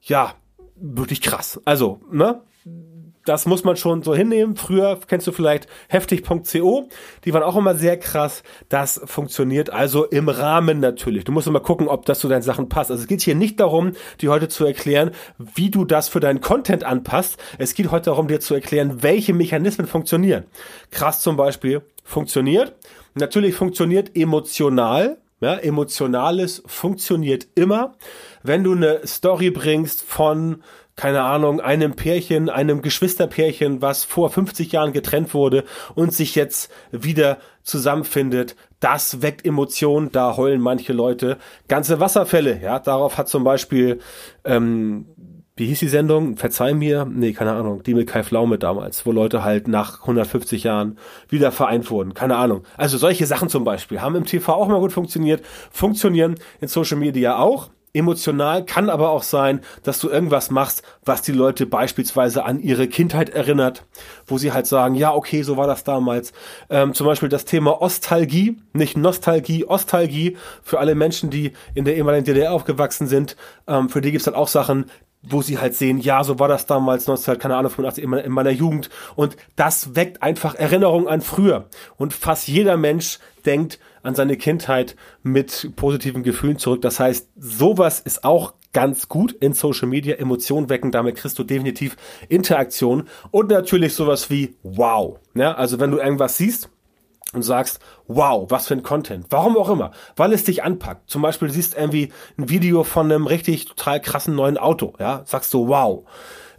ja, 0.00 0.34
wirklich 0.74 1.20
krass. 1.20 1.60
Also, 1.64 2.00
ne? 2.10 2.42
Das 3.24 3.46
muss 3.46 3.64
man 3.64 3.76
schon 3.76 4.02
so 4.02 4.14
hinnehmen. 4.14 4.56
Früher 4.56 4.98
kennst 5.06 5.26
du 5.26 5.32
vielleicht 5.32 5.68
heftig.co, 5.88 6.88
die 7.24 7.32
waren 7.32 7.42
auch 7.42 7.56
immer 7.56 7.74
sehr 7.74 7.98
krass. 7.98 8.42
Das 8.68 9.00
funktioniert 9.04 9.70
also 9.70 10.04
im 10.04 10.28
Rahmen 10.28 10.80
natürlich. 10.80 11.24
Du 11.24 11.32
musst 11.32 11.46
immer 11.46 11.60
gucken, 11.60 11.88
ob 11.88 12.06
das 12.06 12.18
zu 12.18 12.28
deinen 12.28 12.42
Sachen 12.42 12.68
passt. 12.68 12.90
Also 12.90 13.02
es 13.02 13.08
geht 13.08 13.22
hier 13.22 13.34
nicht 13.34 13.60
darum, 13.60 13.92
dir 14.20 14.30
heute 14.30 14.48
zu 14.48 14.64
erklären, 14.64 15.12
wie 15.38 15.70
du 15.70 15.84
das 15.84 16.08
für 16.08 16.20
deinen 16.20 16.40
Content 16.40 16.84
anpasst. 16.84 17.38
Es 17.58 17.74
geht 17.74 17.90
heute 17.90 18.06
darum, 18.06 18.28
dir 18.28 18.40
zu 18.40 18.54
erklären, 18.54 19.02
welche 19.02 19.34
Mechanismen 19.34 19.86
funktionieren. 19.86 20.44
Krass 20.90 21.20
zum 21.20 21.36
Beispiel 21.36 21.82
funktioniert. 22.04 22.74
Natürlich 23.14 23.54
funktioniert 23.54 24.16
emotional. 24.16 25.18
Ja, 25.40 25.56
emotionales 25.56 26.62
funktioniert 26.66 27.48
immer. 27.56 27.96
Wenn 28.44 28.62
du 28.62 28.74
eine 28.74 29.04
Story 29.04 29.50
bringst 29.50 30.02
von 30.02 30.62
keine 30.96 31.22
Ahnung, 31.22 31.60
einem 31.60 31.94
Pärchen, 31.94 32.50
einem 32.50 32.82
Geschwisterpärchen, 32.82 33.80
was 33.80 34.04
vor 34.04 34.30
50 34.30 34.72
Jahren 34.72 34.92
getrennt 34.92 35.32
wurde 35.34 35.64
und 35.94 36.12
sich 36.12 36.34
jetzt 36.34 36.70
wieder 36.90 37.38
zusammenfindet. 37.62 38.56
Das 38.80 39.22
weckt 39.22 39.46
Emotionen, 39.46 40.12
da 40.12 40.36
heulen 40.36 40.60
manche 40.60 40.92
Leute. 40.92 41.38
Ganze 41.68 42.00
Wasserfälle, 42.00 42.60
ja, 42.60 42.78
darauf 42.78 43.16
hat 43.16 43.28
zum 43.28 43.44
Beispiel, 43.44 44.00
ähm, 44.44 45.06
wie 45.56 45.66
hieß 45.66 45.80
die 45.80 45.88
Sendung? 45.88 46.36
Verzeih 46.36 46.72
mir? 46.72 47.04
Nee, 47.04 47.32
keine 47.32 47.52
Ahnung. 47.52 47.82
Die 47.82 47.94
mit 47.94 48.08
Kai 48.08 48.22
Flaume 48.22 48.58
damals, 48.58 49.04
wo 49.04 49.12
Leute 49.12 49.44
halt 49.44 49.68
nach 49.68 50.00
150 50.00 50.64
Jahren 50.64 50.98
wieder 51.28 51.52
vereint 51.52 51.90
wurden. 51.90 52.14
Keine 52.14 52.36
Ahnung. 52.36 52.62
Also 52.76 52.96
solche 52.96 53.26
Sachen 53.26 53.50
zum 53.50 53.62
Beispiel 53.62 54.00
haben 54.00 54.16
im 54.16 54.24
TV 54.24 54.52
auch 54.52 54.68
mal 54.68 54.80
gut 54.80 54.92
funktioniert, 54.92 55.44
funktionieren 55.70 56.36
in 56.60 56.68
Social 56.68 56.96
Media 56.96 57.36
auch. 57.36 57.68
Emotional 57.94 58.64
kann 58.64 58.88
aber 58.88 59.10
auch 59.10 59.22
sein, 59.22 59.60
dass 59.82 59.98
du 59.98 60.08
irgendwas 60.08 60.50
machst, 60.50 60.82
was 61.04 61.20
die 61.20 61.32
Leute 61.32 61.66
beispielsweise 61.66 62.44
an 62.44 62.60
ihre 62.60 62.88
Kindheit 62.88 63.28
erinnert, 63.30 63.84
wo 64.26 64.38
sie 64.38 64.52
halt 64.52 64.66
sagen, 64.66 64.94
ja, 64.94 65.12
okay, 65.12 65.42
so 65.42 65.58
war 65.58 65.66
das 65.66 65.84
damals. 65.84 66.32
Ähm, 66.70 66.94
zum 66.94 67.06
Beispiel 67.06 67.28
das 67.28 67.44
Thema 67.44 67.82
Ostalgie, 67.82 68.56
nicht 68.72 68.96
Nostalgie, 68.96 69.66
Ostalgie, 69.66 70.38
für 70.62 70.78
alle 70.78 70.94
Menschen, 70.94 71.28
die 71.28 71.52
in 71.74 71.84
der 71.84 71.96
ehemaligen 71.96 72.24
DDR 72.24 72.52
aufgewachsen 72.52 73.08
sind, 73.08 73.36
ähm, 73.66 73.90
für 73.90 74.00
die 74.00 74.10
gibt's 74.10 74.24
dann 74.24 74.34
auch 74.34 74.48
Sachen, 74.48 74.86
wo 75.22 75.42
sie 75.42 75.58
halt 75.58 75.74
sehen, 75.74 75.98
ja, 75.98 76.24
so 76.24 76.38
war 76.38 76.48
das 76.48 76.66
damals 76.66 77.06
19, 77.06 77.38
keine 77.38 77.56
Ahnung, 77.56 77.70
85 77.70 78.04
in 78.24 78.32
meiner 78.32 78.50
Jugend. 78.50 78.90
Und 79.14 79.36
das 79.54 79.94
weckt 79.94 80.22
einfach 80.22 80.54
Erinnerungen 80.54 81.08
an 81.08 81.20
früher. 81.20 81.66
Und 81.96 82.12
fast 82.12 82.48
jeder 82.48 82.76
Mensch 82.76 83.18
denkt 83.44 83.78
an 84.02 84.14
seine 84.14 84.36
Kindheit 84.36 84.96
mit 85.22 85.72
positiven 85.76 86.22
Gefühlen 86.22 86.58
zurück. 86.58 86.82
Das 86.82 87.00
heißt, 87.00 87.28
sowas 87.36 88.00
ist 88.00 88.24
auch 88.24 88.54
ganz 88.72 89.08
gut 89.08 89.32
in 89.32 89.52
Social 89.52 89.88
Media, 89.88 90.16
Emotionen 90.16 90.68
wecken, 90.68 90.92
damit 90.92 91.16
kriegst 91.16 91.38
du 91.38 91.44
definitiv 91.44 91.96
Interaktion 92.28 93.08
und 93.30 93.50
natürlich 93.50 93.94
sowas 93.94 94.30
wie 94.30 94.56
wow. 94.62 95.18
Ja, 95.34 95.54
also 95.54 95.78
wenn 95.78 95.90
du 95.90 95.98
irgendwas 95.98 96.36
siehst, 96.36 96.70
und 97.32 97.42
sagst, 97.42 97.80
wow, 98.06 98.50
was 98.50 98.66
für 98.68 98.74
ein 98.74 98.82
Content. 98.82 99.26
Warum 99.30 99.56
auch 99.56 99.70
immer. 99.70 99.92
Weil 100.16 100.32
es 100.32 100.44
dich 100.44 100.62
anpackt. 100.62 101.08
Zum 101.08 101.22
Beispiel 101.22 101.48
du 101.48 101.54
siehst 101.54 101.76
irgendwie 101.76 102.12
ein 102.38 102.48
Video 102.50 102.84
von 102.84 103.10
einem 103.10 103.26
richtig 103.26 103.64
total 103.64 104.00
krassen 104.00 104.34
neuen 104.34 104.58
Auto, 104.58 104.94
ja, 104.98 105.22
sagst 105.24 105.52
du, 105.54 105.68
wow. 105.68 106.04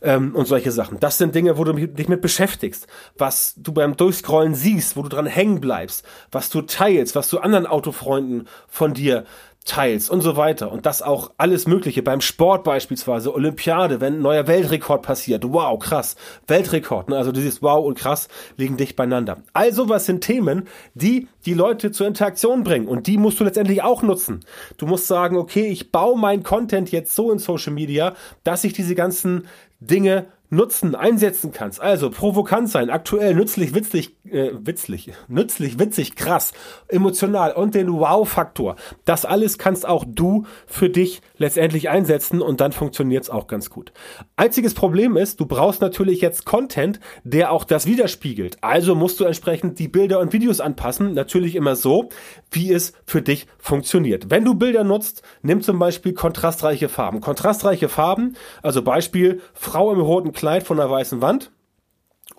Ähm, 0.05 0.35
und 0.35 0.47
solche 0.47 0.71
Sachen. 0.71 0.99
Das 0.99 1.17
sind 1.17 1.33
Dinge, 1.33 1.57
wo 1.57 1.63
du 1.63 1.73
dich 1.73 2.09
mit 2.09 2.21
beschäftigst, 2.21 2.87
was 3.17 3.53
du 3.55 3.71
beim 3.71 3.95
Durchscrollen 3.95 4.53
siehst, 4.53 4.97
wo 4.97 5.01
du 5.01 5.07
dran 5.07 5.25
hängen 5.25 5.61
bleibst, 5.61 6.05
was 6.29 6.49
du 6.49 6.61
teilst, 6.61 7.15
was 7.15 7.29
du 7.29 7.39
anderen 7.39 7.65
Autofreunden 7.65 8.47
von 8.67 8.93
dir 8.93 9.23
teilst 9.65 10.09
und 10.09 10.21
so 10.21 10.35
weiter. 10.35 10.71
Und 10.71 10.85
das 10.85 11.01
auch 11.01 11.31
alles 11.37 11.67
Mögliche. 11.67 12.03
Beim 12.03 12.21
Sport 12.21 12.63
beispielsweise, 12.63 13.33
Olympiade, 13.33 14.01
wenn 14.01 14.15
ein 14.15 14.21
neuer 14.21 14.47
Weltrekord 14.47 15.01
passiert. 15.01 15.43
Wow, 15.47 15.79
krass. 15.79 16.15
Weltrekord. 16.47 17.09
Ne? 17.09 17.17
Also 17.17 17.31
dieses 17.31 17.61
Wow 17.61 17.85
und 17.85 17.97
krass 17.97 18.27
liegen 18.57 18.77
dicht 18.77 18.95
beieinander. 18.95 19.37
Also 19.53 19.89
was 19.89 20.05
sind 20.05 20.21
Themen, 20.21 20.67
die 20.93 21.27
die 21.45 21.53
Leute 21.53 21.91
zur 21.91 22.07
Interaktion 22.07 22.63
bringen. 22.63 22.87
Und 22.87 23.07
die 23.07 23.17
musst 23.17 23.39
du 23.39 23.43
letztendlich 23.43 23.83
auch 23.83 24.01
nutzen. 24.01 24.41
Du 24.77 24.85
musst 24.85 25.07
sagen, 25.07 25.37
okay, 25.37 25.67
ich 25.67 25.91
baue 25.91 26.17
mein 26.17 26.43
Content 26.43 26.91
jetzt 26.91 27.15
so 27.15 27.31
in 27.31 27.39
Social 27.39 27.73
Media, 27.73 28.15
dass 28.43 28.63
ich 28.63 28.73
diese 28.73 28.95
ganzen 28.95 29.47
Dinge 29.89 30.25
nutzen, 30.53 30.95
einsetzen 30.95 31.51
kannst. 31.51 31.81
Also 31.81 32.09
provokant 32.09 32.69
sein, 32.69 32.89
aktuell, 32.89 33.33
nützlich, 33.33 33.73
witzig, 33.73 34.15
äh, 34.29 34.51
witzig, 34.53 35.11
nützlich, 35.27 35.79
witzig, 35.79 36.15
krass, 36.15 36.53
emotional 36.87 37.53
und 37.53 37.75
den 37.75 37.91
Wow-Faktor. 37.91 38.75
Das 39.05 39.25
alles 39.25 39.57
kannst 39.57 39.87
auch 39.87 40.05
du 40.07 40.45
für 40.67 40.89
dich 40.89 41.21
letztendlich 41.37 41.89
einsetzen 41.89 42.41
und 42.41 42.61
dann 42.61 42.71
funktioniert's 42.71 43.29
auch 43.29 43.47
ganz 43.47 43.69
gut. 43.69 43.91
Einziges 44.35 44.73
Problem 44.73 45.17
ist, 45.17 45.39
du 45.39 45.45
brauchst 45.45 45.81
natürlich 45.81 46.21
jetzt 46.21 46.45
Content, 46.45 46.99
der 47.23 47.51
auch 47.51 47.63
das 47.63 47.85
widerspiegelt. 47.85 48.57
Also 48.61 48.95
musst 48.95 49.19
du 49.19 49.25
entsprechend 49.25 49.79
die 49.79 49.87
Bilder 49.87 50.19
und 50.19 50.33
Videos 50.33 50.59
anpassen. 50.59 51.13
Natürlich 51.13 51.55
immer 51.55 51.75
so, 51.75 52.09
wie 52.51 52.71
es 52.71 52.93
für 53.05 53.21
dich 53.21 53.47
funktioniert. 53.57 54.29
Wenn 54.29 54.45
du 54.45 54.53
Bilder 54.53 54.83
nutzt, 54.83 55.23
nimm 55.41 55.61
zum 55.61 55.79
Beispiel 55.79 56.13
kontrastreiche 56.13 56.89
Farben. 56.89 57.21
Kontrastreiche 57.21 57.89
Farben, 57.89 58.35
also 58.61 58.81
Beispiel 58.81 59.41
Frau 59.53 59.91
im 59.91 59.99
roten 59.99 60.31
Kleid 60.43 60.63
von 60.63 60.75
der 60.75 60.89
weißen 60.89 61.21
Wand 61.21 61.51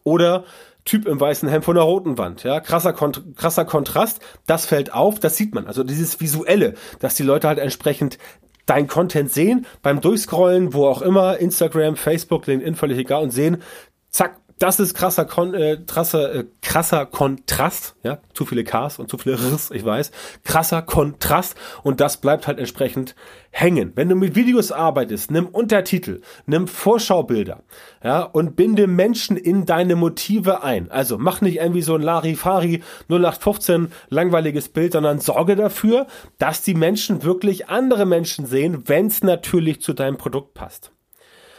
oder 0.03 0.45
Typ 0.85 1.07
im 1.07 1.19
weißen 1.19 1.49
Hemd 1.49 1.65
von 1.65 1.75
der 1.75 1.85
roten 1.85 2.19
Wand, 2.19 2.43
ja, 2.43 2.61
krasser, 2.61 2.93
Kont 2.93 3.35
krasser 3.35 3.65
Kontrast, 3.65 4.21
das 4.45 4.67
fällt 4.67 4.93
auf, 4.93 5.19
das 5.19 5.39
sieht 5.39 5.55
man, 5.55 5.67
also 5.67 5.85
dieses 5.85 6.21
Visuelle, 6.21 6.75
dass 6.99 7.15
die 7.15 7.23
Leute 7.23 7.49
halt 7.49 7.59
entsprechend 7.59 8.19
dein 8.67 8.89
Content 8.89 9.33
sehen, 9.33 9.65
beim 9.81 10.03
Durchscrollen, 10.03 10.75
wo 10.75 10.87
auch 10.87 11.01
immer, 11.01 11.39
Instagram, 11.39 11.97
Facebook, 11.97 12.47
LinkedIn, 12.47 12.75
völlig 12.75 12.99
egal 12.99 13.23
und 13.23 13.31
sehen, 13.31 13.63
zack, 14.11 14.37
das 14.59 14.81
ist 14.81 14.95
krasser, 14.95 15.25
Kon 15.25 15.55
äh, 15.55 15.79
krasser, 15.87 16.35
äh, 16.35 16.45
krasser 16.63 17.07
Kontrast, 17.07 17.97
ja, 18.03 18.19
zu 18.33 18.45
viele 18.47 18.65
Ks 18.65 18.99
und 18.99 19.11
zu 19.11 19.19
viele 19.19 19.37
Rs, 19.37 19.71
ich 19.71 19.85
weiß, 19.85 20.11
krasser 20.45 20.83
Kontrast 20.83 21.57
und 21.83 22.01
das 22.01 22.19
bleibt 22.19 22.47
halt 22.47 22.59
entsprechend 22.59 23.15
hängen. 23.51 23.93
Wenn 23.95 24.09
du 24.09 24.15
mit 24.15 24.35
Videos 24.35 24.73
arbeitest, 24.73 25.31
nimm 25.31 25.47
Untertitel, 25.47 26.21
nimm 26.47 26.69
Vorschaubilder, 26.69 27.63
ja, 28.03 28.23
und 28.23 28.57
binde 28.57 28.87
Menschen 28.87 29.37
in 29.37 29.67
deine 29.67 29.97
Motive 29.97 30.63
ein. 30.63 30.91
Also 30.91 31.19
mach 31.19 31.41
nicht 31.41 31.57
irgendwie 31.57 31.83
so 31.83 31.95
ein 31.95 32.03
Larifari 32.03 32.83
0815 33.09 33.93
langweiliges 34.09 34.69
Bild, 34.69 34.93
sondern 34.93 35.21
sorge 35.21 35.57
dafür, 35.57 36.07
dass 36.39 36.63
die 36.63 36.75
Menschen 36.75 37.23
wirklich 37.23 37.69
andere 37.69 38.07
Menschen 38.07 38.47
sehen, 38.47 38.85
wenn 38.87 39.07
es 39.07 39.23
natürlich 39.23 39.81
zu 39.81 39.93
deinem 39.93 40.17
Produkt 40.17 40.55
passt. 40.55 40.93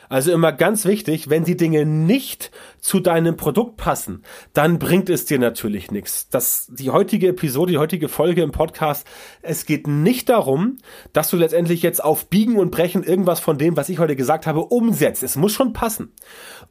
Also 0.10 0.32
immer 0.32 0.52
ganz 0.52 0.86
wichtig, 0.86 1.30
wenn 1.30 1.44
die 1.44 1.58
Dinge 1.58 1.86
nicht 1.86 2.52
zu 2.80 3.00
deinem 3.00 3.36
Produkt 3.36 3.78
passen, 3.78 4.24
dann 4.54 4.78
bringt 4.78 5.10
es 5.10 5.26
dir 5.26 5.40
natürlich 5.40 5.92
nichts. 5.92 6.30
Das, 6.30 6.68
die 6.72 6.92
heutige 6.92 7.30
Episode, 7.30 7.72
die 7.74 7.78
heutige 7.78 8.10
Folge 8.10 8.44
im 8.44 8.52
Podcast, 8.52 9.08
es 9.42 9.66
geht 9.66 9.88
nicht 9.88 10.30
darum, 10.30 10.78
dass 11.14 11.30
du 11.30 11.38
letztendlich 11.38 11.82
jetzt 11.82 12.04
auf 12.04 12.30
Biegen 12.30 12.58
und 12.58 12.72
Brechen 12.72 13.04
irgendwas 13.04 13.40
von 13.40 13.58
dem, 13.58 13.76
was 13.76 13.90
ich 13.90 14.00
heute 14.00 14.16
gesagt 14.16 14.46
habe, 14.46 14.62
umsetzt. 14.62 15.24
Es 15.24 15.36
muss 15.36 15.54
schon 15.54 15.74
passen. 15.74 16.14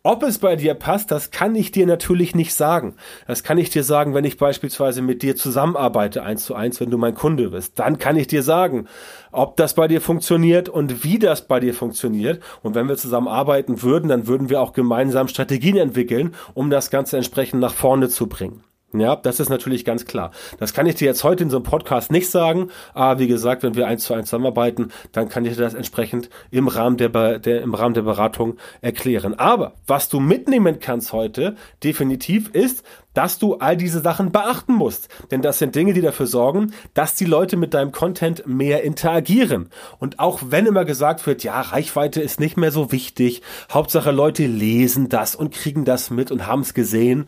Ob 0.02 0.22
es 0.22 0.38
bei 0.38 0.56
dir 0.56 0.74
passt, 0.74 1.10
das 1.10 1.30
kann 1.30 1.54
ich 1.54 1.72
dir 1.72 1.86
natürlich 1.86 2.34
nicht 2.34 2.54
sagen. 2.54 2.94
Das 3.26 3.42
kann 3.42 3.58
ich 3.58 3.70
dir 3.70 3.82
sagen, 3.82 4.14
wenn 4.14 4.24
ich 4.24 4.36
beispielsweise 4.36 5.02
mit 5.02 5.22
dir 5.22 5.34
zusammenarbeite, 5.34 6.22
eins 6.22 6.44
zu 6.44 6.54
eins, 6.54 6.80
wenn 6.80 6.90
du 6.90 6.98
mein 6.98 7.14
Kunde 7.14 7.50
bist. 7.50 7.78
Dann 7.78 7.98
kann 7.98 8.16
ich 8.16 8.26
dir 8.26 8.42
sagen, 8.42 8.86
ob 9.34 9.56
das 9.56 9.74
bei 9.74 9.88
dir 9.88 10.00
funktioniert 10.00 10.68
und 10.68 11.04
wie 11.04 11.18
das 11.18 11.46
bei 11.46 11.60
dir 11.60 11.74
funktioniert. 11.74 12.42
Und 12.62 12.74
wenn 12.74 12.88
wir 12.88 12.96
zusammen 12.96 13.28
arbeiten 13.28 13.82
würden, 13.82 14.08
dann 14.08 14.26
würden 14.26 14.48
wir 14.48 14.60
auch 14.60 14.72
gemeinsam 14.72 15.28
Strategien 15.28 15.76
entwickeln, 15.76 16.34
um 16.54 16.70
das 16.70 16.90
Ganze 16.90 17.16
entsprechend 17.16 17.60
nach 17.60 17.74
vorne 17.74 18.08
zu 18.08 18.26
bringen. 18.26 18.64
Ja, 18.96 19.16
das 19.16 19.40
ist 19.40 19.48
natürlich 19.48 19.84
ganz 19.84 20.04
klar. 20.04 20.30
Das 20.60 20.72
kann 20.72 20.86
ich 20.86 20.94
dir 20.94 21.06
jetzt 21.06 21.24
heute 21.24 21.42
in 21.42 21.50
so 21.50 21.56
einem 21.56 21.64
Podcast 21.64 22.12
nicht 22.12 22.30
sagen, 22.30 22.70
aber 22.92 23.18
wie 23.18 23.26
gesagt, 23.26 23.64
wenn 23.64 23.74
wir 23.74 23.88
eins 23.88 24.04
zu 24.04 24.14
eins 24.14 24.28
zusammenarbeiten, 24.28 24.92
dann 25.10 25.28
kann 25.28 25.44
ich 25.44 25.56
dir 25.56 25.62
das 25.62 25.74
entsprechend 25.74 26.30
im 26.52 26.68
Rahmen 26.68 26.96
der, 26.96 27.40
der, 27.40 27.62
im 27.62 27.74
Rahmen 27.74 27.94
der 27.94 28.02
Beratung 28.02 28.56
erklären. 28.82 29.34
Aber 29.34 29.74
was 29.88 30.08
du 30.08 30.20
mitnehmen 30.20 30.78
kannst 30.78 31.12
heute, 31.12 31.56
definitiv 31.82 32.50
ist, 32.50 32.84
dass 33.14 33.38
du 33.38 33.54
all 33.54 33.76
diese 33.76 34.00
Sachen 34.00 34.30
beachten 34.30 34.74
musst. 34.74 35.08
Denn 35.30 35.42
das 35.42 35.58
sind 35.58 35.74
Dinge, 35.74 35.92
die 35.92 36.00
dafür 36.00 36.26
sorgen, 36.26 36.72
dass 36.94 37.16
die 37.16 37.24
Leute 37.24 37.56
mit 37.56 37.74
deinem 37.74 37.90
Content 37.90 38.46
mehr 38.46 38.84
interagieren. 38.84 39.70
Und 39.98 40.20
auch 40.20 40.40
wenn 40.46 40.66
immer 40.66 40.84
gesagt 40.84 41.26
wird, 41.26 41.42
ja, 41.42 41.60
Reichweite 41.60 42.20
ist 42.20 42.38
nicht 42.38 42.56
mehr 42.56 42.70
so 42.70 42.92
wichtig, 42.92 43.42
Hauptsache 43.72 44.12
Leute 44.12 44.46
lesen 44.46 45.08
das 45.08 45.34
und 45.34 45.52
kriegen 45.52 45.84
das 45.84 46.10
mit 46.10 46.30
und 46.30 46.46
haben 46.46 46.60
es 46.60 46.74
gesehen. 46.74 47.26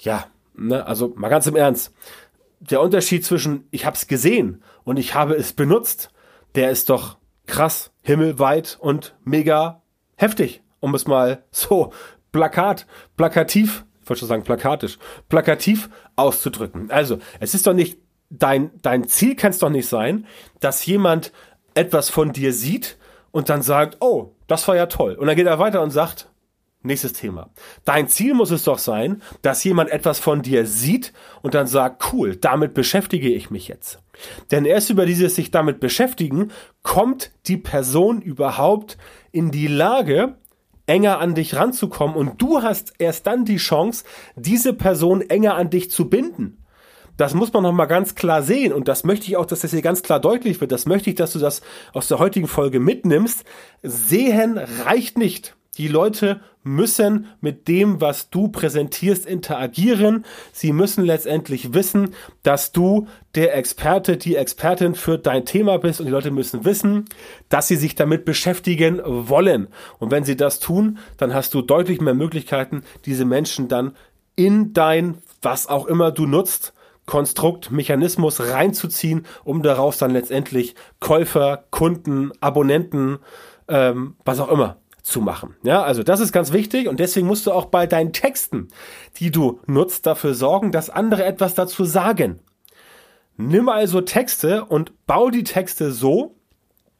Ja, 0.00 0.26
Ne? 0.56 0.86
Also 0.86 1.12
mal 1.16 1.28
ganz 1.28 1.46
im 1.46 1.56
Ernst. 1.56 1.92
Der 2.60 2.80
Unterschied 2.80 3.24
zwischen 3.24 3.66
ich 3.70 3.84
habe 3.84 3.96
es 3.96 4.06
gesehen 4.06 4.62
und 4.84 4.96
ich 4.96 5.14
habe 5.14 5.34
es 5.34 5.52
benutzt, 5.52 6.10
der 6.54 6.70
ist 6.70 6.90
doch 6.90 7.18
krass, 7.46 7.92
himmelweit 8.02 8.78
und 8.80 9.14
mega 9.24 9.82
heftig, 10.16 10.62
um 10.80 10.94
es 10.94 11.06
mal 11.06 11.44
so 11.50 11.92
plakat, 12.32 12.86
plakativ, 13.16 13.84
ich 14.02 14.08
wollte 14.08 14.20
schon 14.20 14.28
sagen 14.28 14.44
plakatisch, 14.44 14.98
plakativ 15.28 15.90
auszudrücken. 16.16 16.90
Also, 16.90 17.18
es 17.40 17.54
ist 17.54 17.66
doch 17.66 17.74
nicht 17.74 17.98
dein 18.30 18.70
dein 18.82 19.06
Ziel 19.06 19.36
kann 19.36 19.50
es 19.50 19.58
doch 19.58 19.70
nicht 19.70 19.88
sein, 19.88 20.26
dass 20.60 20.84
jemand 20.86 21.32
etwas 21.74 22.10
von 22.10 22.32
dir 22.32 22.52
sieht 22.52 22.98
und 23.30 23.48
dann 23.48 23.62
sagt, 23.62 23.98
oh, 24.00 24.34
das 24.46 24.66
war 24.66 24.76
ja 24.76 24.86
toll. 24.86 25.14
Und 25.14 25.26
dann 25.26 25.36
geht 25.36 25.46
er 25.46 25.58
weiter 25.58 25.82
und 25.82 25.90
sagt, 25.90 26.30
Nächstes 26.86 27.14
Thema. 27.14 27.50
Dein 27.84 28.06
Ziel 28.06 28.32
muss 28.32 28.52
es 28.52 28.62
doch 28.62 28.78
sein, 28.78 29.20
dass 29.42 29.64
jemand 29.64 29.90
etwas 29.90 30.20
von 30.20 30.42
dir 30.42 30.66
sieht 30.66 31.12
und 31.42 31.54
dann 31.54 31.66
sagt, 31.66 32.12
cool, 32.12 32.36
damit 32.36 32.74
beschäftige 32.74 33.28
ich 33.28 33.50
mich 33.50 33.66
jetzt. 33.66 33.98
Denn 34.52 34.64
erst 34.64 34.90
über 34.90 35.04
dieses 35.04 35.34
sich 35.34 35.50
damit 35.50 35.80
beschäftigen, 35.80 36.52
kommt 36.82 37.32
die 37.48 37.56
Person 37.56 38.22
überhaupt 38.22 38.98
in 39.32 39.50
die 39.50 39.66
Lage, 39.66 40.36
enger 40.86 41.18
an 41.18 41.34
dich 41.34 41.56
ranzukommen 41.56 42.14
und 42.14 42.40
du 42.40 42.62
hast 42.62 42.94
erst 42.98 43.26
dann 43.26 43.44
die 43.44 43.56
Chance, 43.56 44.04
diese 44.36 44.72
Person 44.72 45.22
enger 45.22 45.56
an 45.56 45.70
dich 45.70 45.90
zu 45.90 46.08
binden. 46.08 46.62
Das 47.16 47.34
muss 47.34 47.52
man 47.52 47.64
nochmal 47.64 47.88
ganz 47.88 48.14
klar 48.14 48.42
sehen 48.44 48.72
und 48.72 48.86
das 48.86 49.02
möchte 49.02 49.26
ich 49.26 49.36
auch, 49.36 49.46
dass 49.46 49.60
das 49.60 49.72
hier 49.72 49.82
ganz 49.82 50.04
klar 50.04 50.20
deutlich 50.20 50.60
wird. 50.60 50.70
Das 50.70 50.86
möchte 50.86 51.10
ich, 51.10 51.16
dass 51.16 51.32
du 51.32 51.40
das 51.40 51.62
aus 51.94 52.06
der 52.06 52.20
heutigen 52.20 52.46
Folge 52.46 52.78
mitnimmst. 52.78 53.44
Sehen 53.82 54.58
reicht 54.84 55.18
nicht. 55.18 55.56
Die 55.78 55.88
Leute 55.88 56.40
müssen 56.66 57.28
mit 57.40 57.68
dem, 57.68 58.00
was 58.00 58.28
du 58.28 58.48
präsentierst, 58.48 59.24
interagieren. 59.24 60.24
Sie 60.52 60.72
müssen 60.72 61.04
letztendlich 61.04 61.72
wissen, 61.72 62.14
dass 62.42 62.72
du 62.72 63.06
der 63.34 63.56
Experte, 63.56 64.16
die 64.16 64.36
Expertin 64.36 64.94
für 64.94 65.18
dein 65.18 65.44
Thema 65.44 65.78
bist 65.78 66.00
und 66.00 66.06
die 66.06 66.12
Leute 66.12 66.30
müssen 66.30 66.64
wissen, 66.64 67.06
dass 67.48 67.68
sie 67.68 67.76
sich 67.76 67.94
damit 67.94 68.24
beschäftigen 68.24 69.00
wollen. 69.04 69.68
Und 69.98 70.10
wenn 70.10 70.24
sie 70.24 70.36
das 70.36 70.58
tun, 70.58 70.98
dann 71.16 71.32
hast 71.32 71.54
du 71.54 71.62
deutlich 71.62 72.00
mehr 72.00 72.14
Möglichkeiten, 72.14 72.82
diese 73.04 73.24
Menschen 73.24 73.68
dann 73.68 73.96
in 74.34 74.72
dein, 74.72 75.18
was 75.40 75.68
auch 75.68 75.86
immer 75.86 76.10
du 76.10 76.26
nutzt, 76.26 76.74
Konstrukt, 77.06 77.70
Mechanismus 77.70 78.40
reinzuziehen, 78.40 79.26
um 79.44 79.62
daraus 79.62 79.98
dann 79.98 80.10
letztendlich 80.10 80.74
Käufer, 80.98 81.64
Kunden, 81.70 82.32
Abonnenten, 82.40 83.18
ähm, 83.68 84.16
was 84.24 84.40
auch 84.40 84.50
immer 84.50 84.78
zu 85.06 85.20
machen. 85.20 85.54
Ja, 85.62 85.84
also 85.84 86.02
das 86.02 86.18
ist 86.18 86.32
ganz 86.32 86.52
wichtig 86.52 86.88
und 86.88 86.98
deswegen 86.98 87.28
musst 87.28 87.46
du 87.46 87.52
auch 87.52 87.66
bei 87.66 87.86
deinen 87.86 88.12
Texten, 88.12 88.68
die 89.18 89.30
du 89.30 89.60
nutzt, 89.66 90.04
dafür 90.04 90.34
sorgen, 90.34 90.72
dass 90.72 90.90
andere 90.90 91.24
etwas 91.24 91.54
dazu 91.54 91.84
sagen. 91.84 92.40
Nimm 93.36 93.68
also 93.68 94.00
Texte 94.00 94.64
und 94.64 95.06
bau 95.06 95.30
die 95.30 95.44
Texte 95.44 95.92
so, 95.92 96.34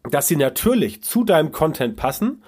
dass 0.08 0.28
sie 0.28 0.36
natürlich 0.36 1.02
zu 1.02 1.24
deinem 1.24 1.50
Content 1.50 1.96
passen, 1.96 2.44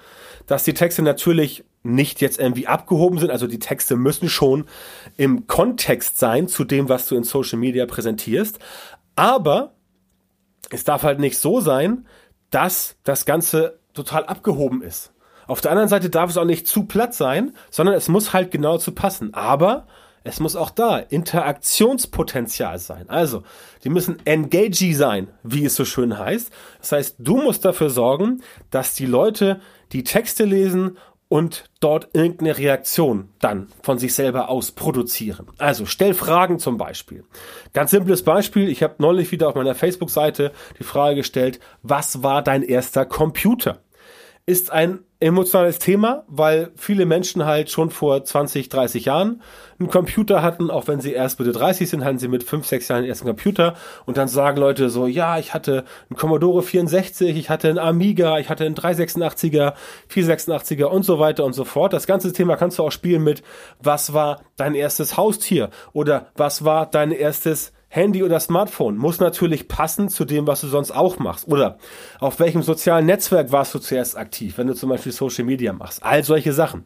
dass 0.47 0.63
die 0.63 0.73
Texte 0.73 1.01
natürlich 1.01 1.65
nicht 1.83 2.21
jetzt 2.21 2.39
irgendwie 2.39 2.67
abgehoben 2.67 3.19
sind, 3.19 3.29
also 3.29 3.45
die 3.45 3.59
Texte 3.59 3.97
müssen 3.97 4.29
schon 4.29 4.65
im 5.17 5.45
Kontext 5.47 6.19
sein 6.19 6.47
zu 6.47 6.63
dem, 6.63 6.87
was 6.87 7.05
du 7.09 7.17
in 7.17 7.23
Social 7.23 7.59
Media 7.59 7.85
präsentierst, 7.85 8.59
aber 9.17 9.73
es 10.69 10.85
darf 10.85 11.03
halt 11.03 11.19
nicht 11.19 11.37
so 11.37 11.59
sein, 11.59 12.07
dass 12.49 12.95
das 13.03 13.25
Ganze 13.25 13.79
total 13.93 14.25
abgehoben 14.25 14.81
ist. 14.81 15.11
Auf 15.49 15.61
der 15.61 15.71
anderen 15.71 15.89
Seite 15.89 16.11
darf 16.11 16.29
es 16.29 16.37
auch 16.37 16.45
nicht 16.45 16.67
zu 16.67 16.83
platt 16.83 17.15
sein, 17.15 17.53
sondern 17.71 17.95
es 17.95 18.07
muss 18.07 18.33
halt 18.33 18.51
genau 18.51 18.77
zu 18.77 18.91
passen. 18.91 19.33
Aber 19.33 19.87
es 20.23 20.39
muss 20.39 20.55
auch 20.55 20.69
da 20.69 20.99
Interaktionspotenzial 20.99 22.77
sein. 22.77 23.09
Also, 23.09 23.41
die 23.83 23.89
müssen 23.89 24.23
engagey 24.25 24.93
sein, 24.93 25.29
wie 25.41 25.65
es 25.65 25.73
so 25.73 25.85
schön 25.85 26.19
heißt. 26.19 26.51
Das 26.81 26.91
heißt, 26.91 27.15
du 27.17 27.37
musst 27.37 27.65
dafür 27.65 27.89
sorgen, 27.89 28.43
dass 28.69 28.93
die 28.93 29.07
Leute 29.07 29.59
die 29.91 30.03
Texte 30.03 30.45
lesen 30.45 30.99
und 31.29 31.63
dort 31.79 32.09
irgendeine 32.13 32.55
Reaktion 32.59 33.29
dann 33.39 33.69
von 33.81 33.97
sich 33.97 34.13
selber 34.13 34.49
aus 34.49 34.71
produzieren. 34.71 35.47
Also 35.57 35.87
stell 35.87 36.13
Fragen 36.13 36.59
zum 36.59 36.77
Beispiel. 36.77 37.23
Ganz 37.73 37.89
simples 37.89 38.21
Beispiel, 38.23 38.69
ich 38.69 38.83
habe 38.83 38.95
neulich 38.99 39.31
wieder 39.31 39.47
auf 39.47 39.55
meiner 39.55 39.73
Facebook-Seite 39.73 40.51
die 40.77 40.83
Frage 40.83 41.15
gestellt, 41.15 41.59
was 41.81 42.21
war 42.21 42.43
dein 42.43 42.61
erster 42.61 43.05
Computer? 43.07 43.79
Ist 44.45 44.71
ein 44.71 44.99
emotionales 45.21 45.79
Thema, 45.79 46.23
weil 46.27 46.71
viele 46.75 47.05
Menschen 47.05 47.45
halt 47.45 47.69
schon 47.69 47.89
vor 47.89 48.23
20, 48.23 48.69
30 48.69 49.03
Jahren 49.03 49.41
einen 49.77 49.89
Computer 49.89 50.41
hatten, 50.41 50.71
auch 50.71 50.87
wenn 50.87 51.01
sie 51.01 51.11
erst 51.11 51.39
Mitte 51.39 51.51
30 51.51 51.89
sind, 51.89 52.05
hatten 52.05 52.19
sie 52.19 52.29
mit 52.29 52.43
5, 52.43 52.65
6 52.65 52.87
Jahren 52.87 53.01
den 53.01 53.09
ersten 53.09 53.27
Computer 53.27 53.75
und 54.05 54.15
dann 54.15 54.29
sagen 54.29 54.57
Leute 54.57 54.89
so, 54.89 55.07
ja, 55.07 55.37
ich 55.37 55.53
hatte 55.53 55.83
einen 56.09 56.17
Commodore 56.17 56.63
64, 56.63 57.35
ich 57.35 57.49
hatte 57.49 57.67
einen 57.67 57.79
Amiga, 57.79 58.39
ich 58.39 58.49
hatte 58.49 58.65
einen 58.65 58.75
386er, 58.75 59.73
486er 60.09 60.85
und 60.85 61.03
so 61.03 61.19
weiter 61.19 61.43
und 61.43 61.53
so 61.53 61.65
fort. 61.65 61.91
Das 61.91 62.07
ganze 62.07 62.31
Thema 62.31 62.55
kannst 62.55 62.79
du 62.79 62.83
auch 62.83 62.91
spielen 62.91 63.23
mit, 63.23 63.43
was 63.81 64.13
war 64.13 64.41
dein 64.55 64.73
erstes 64.73 65.17
Haustier 65.17 65.69
oder 65.91 66.27
was 66.35 66.63
war 66.63 66.85
dein 66.85 67.11
erstes 67.11 67.73
Handy 67.89 68.23
oder 68.23 68.39
Smartphone 68.39 68.97
muss 68.97 69.19
natürlich 69.19 69.67
passen 69.67 70.09
zu 70.09 70.23
dem, 70.23 70.47
was 70.47 70.61
du 70.61 70.67
sonst 70.67 70.91
auch 70.91 71.17
machst. 71.17 71.47
Oder 71.47 71.77
auf 72.19 72.39
welchem 72.39 72.61
sozialen 72.61 73.07
Netzwerk 73.07 73.51
warst 73.51 73.73
du 73.73 73.79
zuerst 73.79 74.15
aktiv, 74.15 74.57
wenn 74.57 74.67
du 74.67 74.75
zum 74.75 74.89
Beispiel 74.89 75.11
Social 75.11 75.43
Media 75.43 75.73
machst. 75.73 76.03
All 76.03 76.23
solche 76.23 76.53
Sachen. 76.53 76.85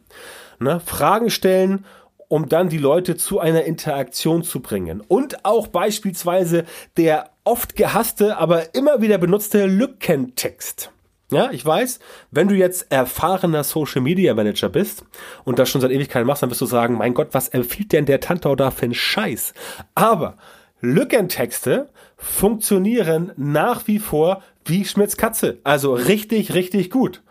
Ne? 0.58 0.80
Fragen 0.80 1.30
stellen, 1.30 1.84
um 2.28 2.48
dann 2.48 2.70
die 2.70 2.78
Leute 2.78 3.16
zu 3.16 3.38
einer 3.38 3.64
Interaktion 3.64 4.42
zu 4.42 4.60
bringen. 4.60 5.02
Und 5.06 5.44
auch 5.44 5.66
beispielsweise 5.66 6.64
der 6.96 7.30
oft 7.44 7.76
gehasste, 7.76 8.38
aber 8.38 8.74
immer 8.74 9.02
wieder 9.02 9.18
benutzte 9.18 9.66
Lückentext. 9.66 10.90
Ja, 11.30 11.50
ich 11.50 11.64
weiß, 11.64 12.00
wenn 12.30 12.48
du 12.48 12.54
jetzt 12.54 12.92
erfahrener 12.92 13.64
Social 13.64 14.02
Media 14.02 14.34
Manager 14.34 14.68
bist 14.68 15.04
und 15.44 15.58
das 15.58 15.68
schon 15.68 15.80
seit 15.80 15.90
Ewigkeiten 15.90 16.26
machst, 16.26 16.42
dann 16.42 16.50
wirst 16.50 16.60
du 16.60 16.66
sagen, 16.66 16.96
mein 16.96 17.14
Gott, 17.14 17.28
was 17.32 17.48
empfiehlt 17.48 17.92
denn 17.92 18.06
der 18.06 18.20
Tantau 18.20 18.54
da 18.54 18.70
für 18.70 18.84
einen 18.84 18.94
Scheiß? 18.94 19.54
Aber 19.94 20.36
Lückentexte 20.84 21.88
funktionieren 22.16 23.32
nach 23.36 23.86
wie 23.86 23.98
vor 23.98 24.42
wie 24.64 24.84
Schmitz 24.84 25.16
Katze. 25.16 25.58
Also 25.64 25.94
richtig, 25.94 26.54
richtig 26.54 26.90
gut. 26.90 27.22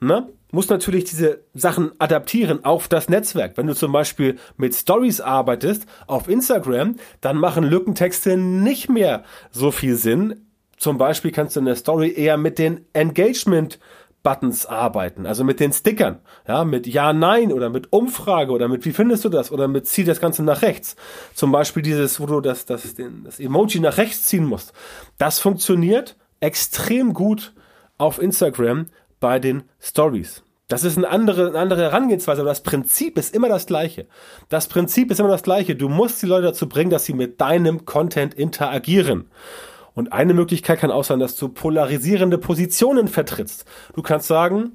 Ne? 0.00 0.28
Muss 0.50 0.68
natürlich 0.68 1.04
diese 1.04 1.40
Sachen 1.54 1.92
adaptieren 1.98 2.64
auf 2.64 2.86
das 2.86 3.08
Netzwerk. 3.08 3.56
Wenn 3.56 3.66
du 3.66 3.74
zum 3.74 3.92
Beispiel 3.92 4.38
mit 4.58 4.74
Stories 4.74 5.22
arbeitest 5.22 5.86
auf 6.06 6.28
Instagram, 6.28 6.96
dann 7.22 7.38
machen 7.38 7.64
Lückentexte 7.64 8.36
nicht 8.36 8.90
mehr 8.90 9.24
so 9.50 9.70
viel 9.70 9.96
Sinn. 9.96 10.46
Zum 10.76 10.98
Beispiel 10.98 11.30
kannst 11.30 11.56
du 11.56 11.60
in 11.60 11.66
der 11.66 11.76
Story 11.76 12.12
eher 12.14 12.36
mit 12.36 12.58
den 12.58 12.84
Engagement 12.92 13.78
Buttons 14.22 14.66
arbeiten, 14.66 15.26
also 15.26 15.42
mit 15.42 15.58
den 15.58 15.72
Stickern, 15.72 16.20
ja, 16.46 16.64
mit 16.64 16.86
Ja, 16.86 17.12
Nein 17.12 17.52
oder 17.52 17.70
mit 17.70 17.92
Umfrage 17.92 18.52
oder 18.52 18.68
mit 18.68 18.84
Wie 18.84 18.92
findest 18.92 19.24
du 19.24 19.28
das 19.28 19.50
oder 19.50 19.68
mit 19.68 19.86
Zieh 19.86 20.04
das 20.04 20.20
Ganze 20.20 20.42
nach 20.44 20.62
rechts. 20.62 20.96
Zum 21.34 21.50
Beispiel 21.50 21.82
dieses, 21.82 22.20
wo 22.20 22.26
du 22.26 22.40
das, 22.40 22.64
das, 22.64 22.94
den, 22.94 23.24
das 23.24 23.40
Emoji 23.40 23.80
nach 23.80 23.96
rechts 23.96 24.26
ziehen 24.26 24.44
musst. 24.44 24.72
Das 25.18 25.38
funktioniert 25.38 26.16
extrem 26.40 27.14
gut 27.14 27.52
auf 27.98 28.20
Instagram 28.20 28.86
bei 29.18 29.38
den 29.38 29.64
Stories. 29.80 30.42
Das 30.68 30.84
ist 30.84 30.96
eine 30.96 31.08
andere, 31.08 31.48
eine 31.48 31.58
andere 31.58 31.82
Herangehensweise, 31.82 32.40
aber 32.40 32.50
das 32.50 32.62
Prinzip 32.62 33.18
ist 33.18 33.34
immer 33.34 33.48
das 33.48 33.66
gleiche. 33.66 34.06
Das 34.48 34.68
Prinzip 34.68 35.10
ist 35.10 35.20
immer 35.20 35.28
das 35.28 35.42
gleiche. 35.42 35.76
Du 35.76 35.88
musst 35.88 36.22
die 36.22 36.26
Leute 36.26 36.46
dazu 36.46 36.68
bringen, 36.68 36.90
dass 36.90 37.04
sie 37.04 37.12
mit 37.12 37.40
deinem 37.40 37.84
Content 37.84 38.34
interagieren. 38.34 39.30
Und 39.94 40.12
eine 40.12 40.34
Möglichkeit 40.34 40.78
kann 40.80 40.90
auch 40.90 41.04
sein, 41.04 41.20
dass 41.20 41.36
du 41.36 41.48
polarisierende 41.48 42.38
Positionen 42.38 43.08
vertrittst. 43.08 43.64
Du 43.94 44.02
kannst 44.02 44.26
sagen, 44.26 44.72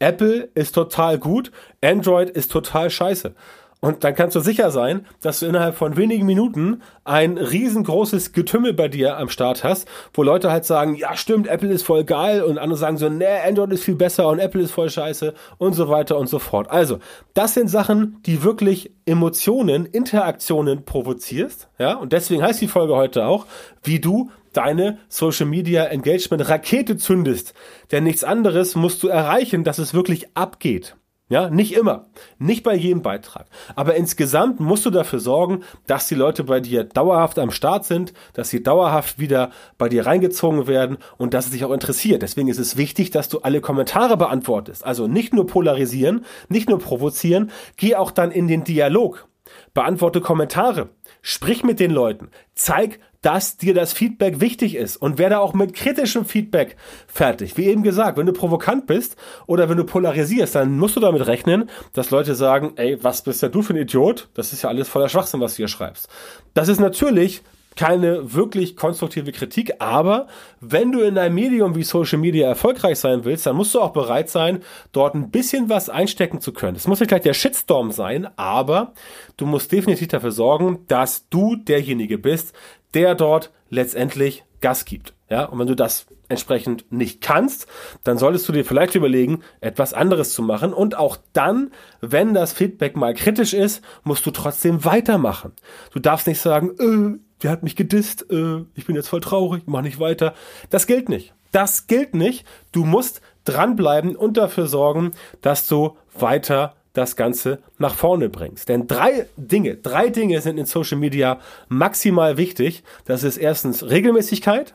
Apple 0.00 0.48
ist 0.54 0.74
total 0.74 1.18
gut, 1.18 1.50
Android 1.82 2.30
ist 2.30 2.50
total 2.50 2.90
scheiße. 2.90 3.34
Und 3.80 4.02
dann 4.02 4.16
kannst 4.16 4.34
du 4.34 4.40
sicher 4.40 4.72
sein, 4.72 5.06
dass 5.20 5.38
du 5.38 5.46
innerhalb 5.46 5.76
von 5.76 5.96
wenigen 5.96 6.26
Minuten 6.26 6.82
ein 7.04 7.38
riesengroßes 7.38 8.32
Getümmel 8.32 8.72
bei 8.72 8.88
dir 8.88 9.16
am 9.18 9.28
Start 9.28 9.62
hast, 9.62 9.86
wo 10.12 10.24
Leute 10.24 10.50
halt 10.50 10.64
sagen, 10.64 10.96
ja 10.96 11.16
stimmt, 11.16 11.46
Apple 11.46 11.70
ist 11.70 11.84
voll 11.84 12.02
geil 12.02 12.42
und 12.42 12.58
andere 12.58 12.76
sagen 12.76 12.96
so, 12.96 13.08
nee, 13.08 13.24
Android 13.46 13.72
ist 13.72 13.84
viel 13.84 13.94
besser 13.94 14.28
und 14.28 14.40
Apple 14.40 14.62
ist 14.62 14.72
voll 14.72 14.90
scheiße 14.90 15.32
und 15.58 15.74
so 15.74 15.88
weiter 15.88 16.18
und 16.18 16.28
so 16.28 16.40
fort. 16.40 16.68
Also, 16.70 16.98
das 17.34 17.54
sind 17.54 17.68
Sachen, 17.68 18.20
die 18.26 18.42
wirklich 18.42 18.90
Emotionen, 19.06 19.86
Interaktionen 19.86 20.84
provozierst, 20.84 21.68
ja, 21.78 21.94
und 21.94 22.12
deswegen 22.12 22.42
heißt 22.42 22.60
die 22.60 22.68
Folge 22.68 22.96
heute 22.96 23.26
auch, 23.26 23.46
wie 23.84 24.00
du 24.00 24.30
deine 24.52 24.98
Social 25.08 25.46
Media 25.46 25.84
Engagement 25.84 26.48
Rakete 26.48 26.96
zündest. 26.96 27.54
Denn 27.92 28.02
nichts 28.02 28.24
anderes 28.24 28.74
musst 28.74 29.04
du 29.04 29.08
erreichen, 29.08 29.62
dass 29.62 29.78
es 29.78 29.94
wirklich 29.94 30.36
abgeht. 30.36 30.96
Ja, 31.30 31.50
nicht 31.50 31.74
immer, 31.74 32.06
nicht 32.38 32.62
bei 32.62 32.74
jedem 32.74 33.02
Beitrag. 33.02 33.46
Aber 33.76 33.96
insgesamt 33.96 34.60
musst 34.60 34.86
du 34.86 34.90
dafür 34.90 35.20
sorgen, 35.20 35.62
dass 35.86 36.08
die 36.08 36.14
Leute 36.14 36.44
bei 36.44 36.60
dir 36.60 36.84
dauerhaft 36.84 37.38
am 37.38 37.50
Start 37.50 37.84
sind, 37.84 38.14
dass 38.32 38.48
sie 38.48 38.62
dauerhaft 38.62 39.18
wieder 39.18 39.50
bei 39.76 39.90
dir 39.90 40.06
reingezogen 40.06 40.66
werden 40.66 40.96
und 41.18 41.34
dass 41.34 41.46
es 41.46 41.50
dich 41.50 41.66
auch 41.66 41.72
interessiert. 41.72 42.22
Deswegen 42.22 42.48
ist 42.48 42.58
es 42.58 42.78
wichtig, 42.78 43.10
dass 43.10 43.28
du 43.28 43.40
alle 43.40 43.60
Kommentare 43.60 44.16
beantwortest. 44.16 44.86
Also 44.86 45.06
nicht 45.06 45.34
nur 45.34 45.46
polarisieren, 45.46 46.24
nicht 46.48 46.70
nur 46.70 46.78
provozieren, 46.78 47.50
geh 47.76 47.94
auch 47.94 48.10
dann 48.10 48.30
in 48.30 48.48
den 48.48 48.64
Dialog. 48.64 49.28
Beantworte 49.74 50.22
Kommentare. 50.22 50.88
Sprich 51.20 51.62
mit 51.62 51.78
den 51.78 51.90
Leuten. 51.90 52.30
Zeig, 52.54 53.00
dass 53.22 53.56
dir 53.56 53.74
das 53.74 53.92
Feedback 53.92 54.40
wichtig 54.40 54.76
ist 54.76 54.96
und 54.96 55.18
werde 55.18 55.40
auch 55.40 55.54
mit 55.54 55.74
kritischem 55.74 56.24
Feedback 56.24 56.76
fertig. 57.06 57.56
Wie 57.56 57.66
eben 57.66 57.82
gesagt, 57.82 58.16
wenn 58.16 58.26
du 58.26 58.32
provokant 58.32 58.86
bist 58.86 59.16
oder 59.46 59.68
wenn 59.68 59.76
du 59.76 59.84
polarisierst, 59.84 60.54
dann 60.54 60.78
musst 60.78 60.96
du 60.96 61.00
damit 61.00 61.26
rechnen, 61.26 61.68
dass 61.92 62.10
Leute 62.10 62.34
sagen, 62.34 62.72
ey, 62.76 63.02
was 63.02 63.22
bist 63.22 63.42
ja 63.42 63.48
du 63.48 63.62
für 63.62 63.74
ein 63.74 63.82
Idiot? 63.82 64.28
Das 64.34 64.52
ist 64.52 64.62
ja 64.62 64.68
alles 64.68 64.88
voller 64.88 65.08
Schwachsinn, 65.08 65.40
was 65.40 65.52
du 65.52 65.58
hier 65.58 65.68
schreibst. 65.68 66.08
Das 66.54 66.68
ist 66.68 66.80
natürlich 66.80 67.42
keine 67.78 68.34
wirklich 68.34 68.74
konstruktive 68.74 69.30
Kritik, 69.30 69.74
aber 69.78 70.26
wenn 70.60 70.90
du 70.90 71.00
in 71.00 71.16
einem 71.16 71.36
Medium 71.36 71.76
wie 71.76 71.84
Social 71.84 72.18
Media 72.18 72.48
erfolgreich 72.48 72.98
sein 72.98 73.24
willst, 73.24 73.46
dann 73.46 73.54
musst 73.54 73.72
du 73.72 73.80
auch 73.80 73.92
bereit 73.92 74.28
sein, 74.28 74.64
dort 74.90 75.14
ein 75.14 75.30
bisschen 75.30 75.68
was 75.68 75.88
einstecken 75.88 76.40
zu 76.40 76.52
können. 76.52 76.76
Es 76.76 76.88
muss 76.88 76.98
nicht 76.98 77.08
gleich 77.08 77.22
der 77.22 77.34
Shitstorm 77.34 77.92
sein, 77.92 78.28
aber 78.36 78.94
du 79.36 79.46
musst 79.46 79.70
definitiv 79.70 80.08
dafür 80.08 80.32
sorgen, 80.32 80.80
dass 80.88 81.28
du 81.28 81.54
derjenige 81.54 82.18
bist, 82.18 82.52
der 82.94 83.14
dort 83.14 83.52
letztendlich 83.68 84.44
Gas 84.60 84.84
gibt. 84.84 85.14
Ja, 85.30 85.44
und 85.44 85.58
wenn 85.58 85.66
du 85.66 85.76
das 85.76 86.06
entsprechend 86.28 86.90
nicht 86.90 87.20
kannst, 87.20 87.66
dann 88.04 88.18
solltest 88.18 88.48
du 88.48 88.52
dir 88.52 88.64
vielleicht 88.64 88.94
überlegen, 88.94 89.42
etwas 89.60 89.94
anderes 89.94 90.32
zu 90.32 90.42
machen. 90.42 90.72
Und 90.72 90.96
auch 90.96 91.16
dann, 91.32 91.70
wenn 92.00 92.34
das 92.34 92.52
Feedback 92.52 92.96
mal 92.96 93.14
kritisch 93.14 93.54
ist, 93.54 93.82
musst 94.04 94.26
du 94.26 94.30
trotzdem 94.30 94.84
weitermachen. 94.84 95.52
Du 95.92 96.00
darfst 96.00 96.26
nicht 96.26 96.40
sagen, 96.40 96.70
äh, 96.78 97.18
der 97.42 97.50
hat 97.50 97.62
mich 97.62 97.76
gedisst, 97.76 98.30
äh, 98.30 98.64
ich 98.74 98.86
bin 98.86 98.96
jetzt 98.96 99.08
voll 99.08 99.20
traurig, 99.20 99.64
mach 99.66 99.82
nicht 99.82 100.00
weiter. 100.00 100.34
Das 100.70 100.86
gilt 100.86 101.08
nicht. 101.08 101.34
Das 101.52 101.86
gilt 101.86 102.14
nicht. 102.14 102.46
Du 102.72 102.84
musst 102.84 103.20
dranbleiben 103.44 104.16
und 104.16 104.36
dafür 104.36 104.66
sorgen, 104.66 105.12
dass 105.40 105.66
du 105.66 105.96
weiter 106.18 106.74
das 106.92 107.16
Ganze 107.16 107.60
nach 107.78 107.94
vorne 107.94 108.28
bringst. 108.28 108.68
Denn 108.68 108.86
drei 108.86 109.26
Dinge, 109.36 109.76
drei 109.76 110.08
Dinge 110.08 110.40
sind 110.40 110.58
in 110.58 110.66
Social 110.66 110.98
Media 110.98 111.38
maximal 111.68 112.36
wichtig. 112.36 112.82
Das 113.04 113.22
ist 113.22 113.36
erstens 113.36 113.88
Regelmäßigkeit. 113.88 114.74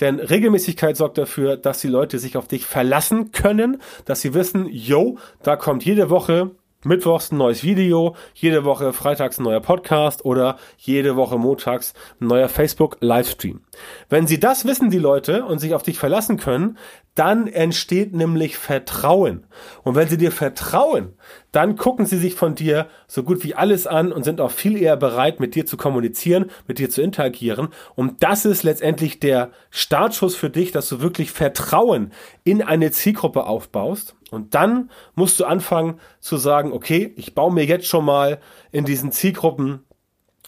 Denn 0.00 0.20
Regelmäßigkeit 0.20 0.96
sorgt 0.96 1.18
dafür, 1.18 1.56
dass 1.56 1.80
die 1.80 1.88
Leute 1.88 2.18
sich 2.18 2.36
auf 2.36 2.46
dich 2.46 2.64
verlassen 2.66 3.32
können, 3.32 3.80
dass 4.04 4.20
sie 4.20 4.32
wissen, 4.32 4.68
yo, 4.70 5.18
da 5.42 5.56
kommt 5.56 5.84
jede 5.84 6.08
Woche 6.08 6.52
Mittwochs 6.84 7.32
ein 7.32 7.38
neues 7.38 7.64
Video, 7.64 8.14
jede 8.34 8.64
Woche 8.64 8.92
freitags 8.92 9.40
ein 9.40 9.42
neuer 9.42 9.58
Podcast 9.58 10.24
oder 10.24 10.58
jede 10.76 11.16
Woche 11.16 11.36
montags 11.36 11.92
ein 12.20 12.28
neuer 12.28 12.48
Facebook 12.48 12.98
Livestream. 13.00 13.62
Wenn 14.08 14.28
sie 14.28 14.38
das 14.38 14.64
wissen, 14.64 14.88
die 14.88 14.98
Leute, 14.98 15.44
und 15.44 15.58
sich 15.58 15.74
auf 15.74 15.82
dich 15.82 15.98
verlassen 15.98 16.36
können, 16.36 16.78
dann 17.16 17.48
entsteht 17.48 18.14
nämlich 18.14 18.56
Vertrauen. 18.58 19.48
Und 19.82 19.96
wenn 19.96 20.06
sie 20.06 20.18
dir 20.18 20.30
vertrauen, 20.30 21.14
dann 21.50 21.74
gucken 21.74 22.06
sie 22.06 22.16
sich 22.16 22.36
von 22.36 22.54
dir 22.54 22.86
so 23.08 23.24
gut 23.24 23.42
wie 23.42 23.56
alles 23.56 23.88
an 23.88 24.12
und 24.12 24.22
sind 24.22 24.40
auch 24.40 24.52
viel 24.52 24.80
eher 24.80 24.96
bereit, 24.96 25.40
mit 25.40 25.56
dir 25.56 25.66
zu 25.66 25.76
kommunizieren, 25.76 26.48
mit 26.68 26.78
dir 26.78 26.90
zu 26.90 27.02
interagieren. 27.02 27.70
Und 27.96 28.22
das 28.22 28.44
ist 28.44 28.62
letztendlich 28.62 29.18
der 29.18 29.50
Startschuss 29.70 30.36
für 30.36 30.48
dich, 30.48 30.70
dass 30.70 30.88
du 30.88 31.00
wirklich 31.00 31.32
Vertrauen 31.32 32.12
in 32.44 32.62
eine 32.62 32.92
Zielgruppe 32.92 33.46
aufbaust. 33.46 34.14
Und 34.30 34.54
dann 34.54 34.90
musst 35.14 35.40
du 35.40 35.44
anfangen 35.44 36.00
zu 36.20 36.36
sagen, 36.36 36.72
okay, 36.72 37.12
ich 37.16 37.34
baue 37.34 37.52
mir 37.52 37.64
jetzt 37.64 37.86
schon 37.86 38.04
mal 38.04 38.40
in 38.70 38.84
diesen 38.84 39.12
Zielgruppen 39.12 39.84